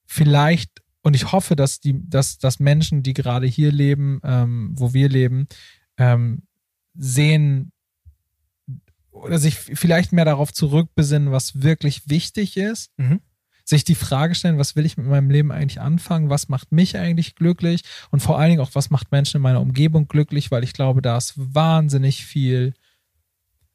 [0.04, 4.94] vielleicht, und ich hoffe, dass die, dass, dass Menschen, die gerade hier leben, ähm, wo
[4.94, 5.46] wir leben,
[5.96, 6.42] ähm,
[6.92, 7.70] sehen
[9.12, 12.90] oder sich vielleicht mehr darauf zurückbesinnen, was wirklich wichtig ist.
[12.96, 13.20] Mhm.
[13.64, 16.30] Sich die Frage stellen, was will ich mit meinem Leben eigentlich anfangen?
[16.30, 17.82] Was macht mich eigentlich glücklich?
[18.10, 20.50] Und vor allen Dingen auch, was macht Menschen in meiner Umgebung glücklich?
[20.50, 22.74] Weil ich glaube, da ist wahnsinnig viel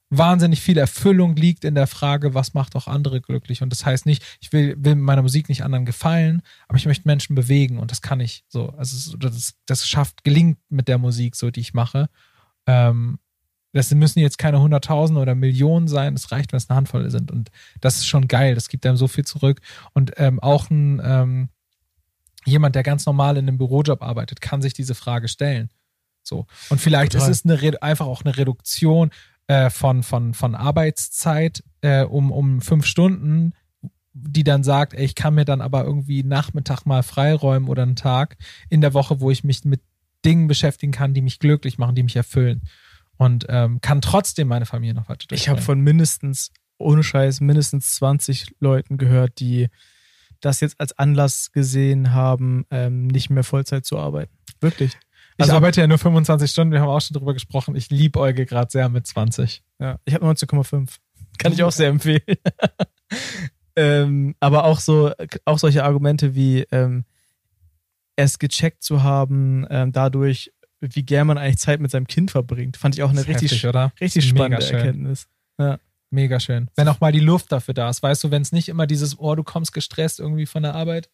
[0.10, 3.62] wahnsinnig viel Erfüllung liegt in der Frage, was macht auch andere glücklich.
[3.62, 7.08] Und das heißt nicht, ich will, will meiner Musik nicht anderen gefallen, aber ich möchte
[7.08, 8.70] Menschen bewegen und das kann ich so.
[8.70, 12.10] Also das, das schafft, gelingt mit der Musik so, die ich mache.
[12.66, 13.20] Ähm,
[13.72, 17.30] das müssen jetzt keine hunderttausend oder Millionen sein, es reicht, wenn es eine Handvoll sind.
[17.30, 17.52] Und
[17.82, 19.62] das ist schon geil, das gibt einem so viel zurück.
[19.94, 21.50] Und ähm, auch ein ähm,
[22.46, 25.70] jemand, der ganz normal in einem Bürojob arbeitet, kann sich diese Frage stellen.
[26.24, 26.48] So.
[26.70, 27.30] Und vielleicht Total.
[27.30, 29.12] ist es eine, einfach auch eine Reduktion
[29.50, 33.54] äh, von, von, von Arbeitszeit äh, um, um fünf Stunden,
[34.14, 37.96] die dann sagt, ey, ich kann mir dann aber irgendwie Nachmittag mal freiräumen oder einen
[37.96, 38.38] Tag
[38.70, 39.82] in der Woche, wo ich mich mit
[40.24, 42.62] Dingen beschäftigen kann, die mich glücklich machen, die mich erfüllen.
[43.18, 47.96] Und ähm, kann trotzdem meine Familie noch weiter Ich habe von mindestens, ohne Scheiß, mindestens
[47.96, 49.70] 20 Leuten gehört, die
[50.42, 54.32] das jetzt als Anlass gesehen haben, ähm, nicht mehr Vollzeit zu arbeiten.
[54.62, 54.96] Wirklich.
[55.40, 57.76] Also, ich arbeite ja nur 25 Stunden, wir haben auch schon drüber gesprochen.
[57.76, 59.64] Ich liebe Euge gerade sehr mit 20.
[59.80, 60.98] Ja, ich habe 19,5.
[61.38, 62.22] Kann ich auch sehr empfehlen.
[63.76, 65.12] ähm, aber auch so,
[65.46, 67.06] auch solche Argumente wie ähm,
[68.18, 72.78] es gecheckt zu haben, ähm, dadurch, wie gern man eigentlich Zeit mit seinem Kind verbringt,
[72.78, 73.94] fand ich auch eine richtig, heftig, oder?
[74.02, 75.28] richtig spannende Erkenntnis.
[75.58, 75.80] Ja.
[76.12, 76.70] Mega schön.
[76.76, 79.20] Wenn auch mal die Luft dafür da ist, weißt du, wenn es nicht immer dieses,
[79.20, 81.10] oh, du kommst gestresst irgendwie von der Arbeit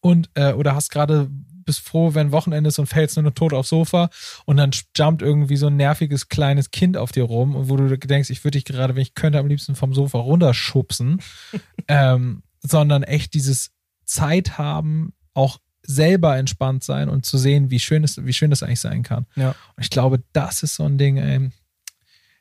[0.00, 1.30] und äh, oder hast gerade
[1.64, 4.10] bist froh, wenn Wochenende ist und fällst nur noch tot aufs Sofa
[4.44, 7.96] und dann jumpt irgendwie so ein nerviges kleines Kind auf dir rum und wo du
[7.96, 11.20] denkst, ich würde dich gerade, wenn ich könnte, am liebsten vom Sofa runterschubsen,
[11.88, 13.70] ähm, sondern echt dieses
[14.04, 18.62] Zeit haben, auch selber entspannt sein und zu sehen, wie schön es, wie schön das
[18.62, 19.26] eigentlich sein kann.
[19.36, 19.50] Ja.
[19.76, 21.50] Und ich glaube, das ist so ein Ding, ey,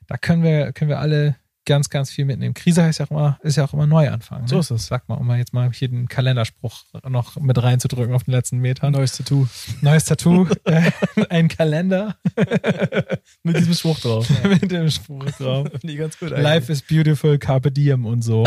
[0.07, 1.35] da können wir, können wir alle
[1.69, 2.55] ganz, ganz viel mitnehmen.
[2.55, 4.41] Krise heißt ja auch immer, ist ja auch immer Neuanfang.
[4.41, 4.47] Ne?
[4.47, 4.87] So ist es.
[4.87, 8.57] Sag mal, um mal jetzt mal hier den Kalenderspruch noch mit reinzudrücken auf den letzten
[8.57, 8.91] Metern.
[8.91, 9.47] Neues Tattoo.
[9.81, 10.47] Neues Tattoo.
[10.63, 10.91] äh,
[11.29, 12.17] ein Kalender.
[13.43, 14.27] mit diesem Spruch drauf.
[14.43, 15.67] mit dem Spruch drauf.
[15.79, 16.43] Finde ich ganz gut eigentlich.
[16.43, 18.45] Life is beautiful, carpe diem und so.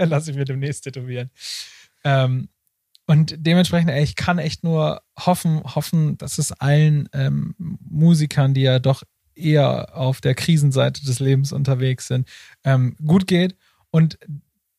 [0.00, 1.30] Lass ich mir demnächst tätowieren.
[2.02, 2.48] Ähm,
[3.06, 8.62] und dementsprechend, ey, ich kann echt nur hoffen, hoffen, dass es allen ähm, Musikern, die
[8.62, 9.04] ja doch
[9.34, 12.28] eher auf der Krisenseite des Lebens unterwegs sind,
[12.64, 13.56] ähm, gut geht
[13.90, 14.18] und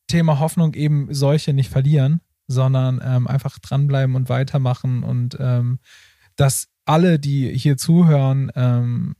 [0.06, 5.78] Thema Hoffnung eben solche nicht verlieren, sondern ähm, einfach dranbleiben und weitermachen und ähm,
[6.36, 9.16] dass alle, die hier zuhören ähm,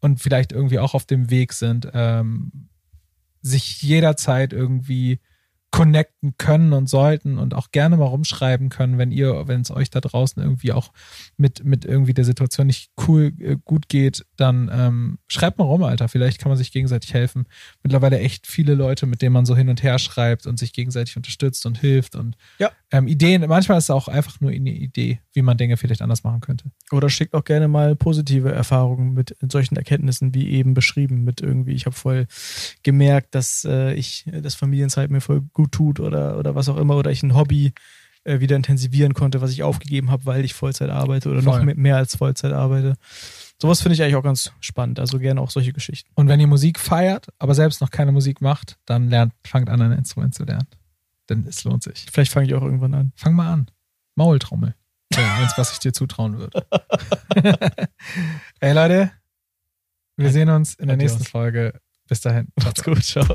[0.00, 2.68] und vielleicht irgendwie auch auf dem Weg sind, ähm,
[3.40, 5.20] sich jederzeit irgendwie
[5.70, 9.90] connecten können und sollten und auch gerne mal rumschreiben können, wenn ihr, wenn es euch
[9.90, 10.92] da draußen irgendwie auch
[11.36, 15.82] mit, mit irgendwie der Situation nicht cool äh, gut geht, dann ähm, schreibt mal rum,
[15.82, 16.08] Alter.
[16.08, 17.46] Vielleicht kann man sich gegenseitig helfen.
[17.82, 21.16] Mittlerweile echt viele Leute, mit denen man so hin und her schreibt und sich gegenseitig
[21.16, 22.70] unterstützt und hilft und ja.
[22.90, 23.44] ähm, Ideen.
[23.46, 26.70] Manchmal ist es auch einfach nur eine Idee, wie man Dinge vielleicht anders machen könnte.
[26.92, 31.72] Oder schickt auch gerne mal positive Erfahrungen mit solchen Erkenntnissen, wie eben beschrieben, mit irgendwie,
[31.72, 32.26] ich habe voll
[32.82, 36.96] gemerkt, dass äh, ich das Familienzeit mir voll gut tut oder, oder was auch immer,
[36.96, 37.72] oder ich ein Hobby
[38.24, 41.64] äh, wieder intensivieren konnte, was ich aufgegeben habe, weil ich Vollzeit arbeite oder voll.
[41.64, 42.94] noch mehr als Vollzeit arbeite.
[43.60, 45.00] Sowas finde ich eigentlich auch ganz spannend.
[45.00, 46.08] Also gerne auch solche Geschichten.
[46.14, 49.82] Und wenn ihr Musik feiert, aber selbst noch keine Musik macht, dann lernt, fangt an,
[49.82, 50.68] ein Instrument zu lernen.
[51.28, 52.06] Denn es lohnt sich.
[52.10, 53.12] Vielleicht fange ich auch irgendwann an.
[53.16, 53.70] Fang mal an.
[54.14, 54.74] Maultrommel.
[55.12, 56.64] Ja, eins, was ich dir zutrauen würde.
[58.60, 59.10] Ey Leute,
[60.16, 61.80] wir sehen uns in der nächsten Folge.
[62.06, 62.48] Bis dahin.
[62.56, 63.02] Macht's gut.
[63.02, 63.26] Ciao.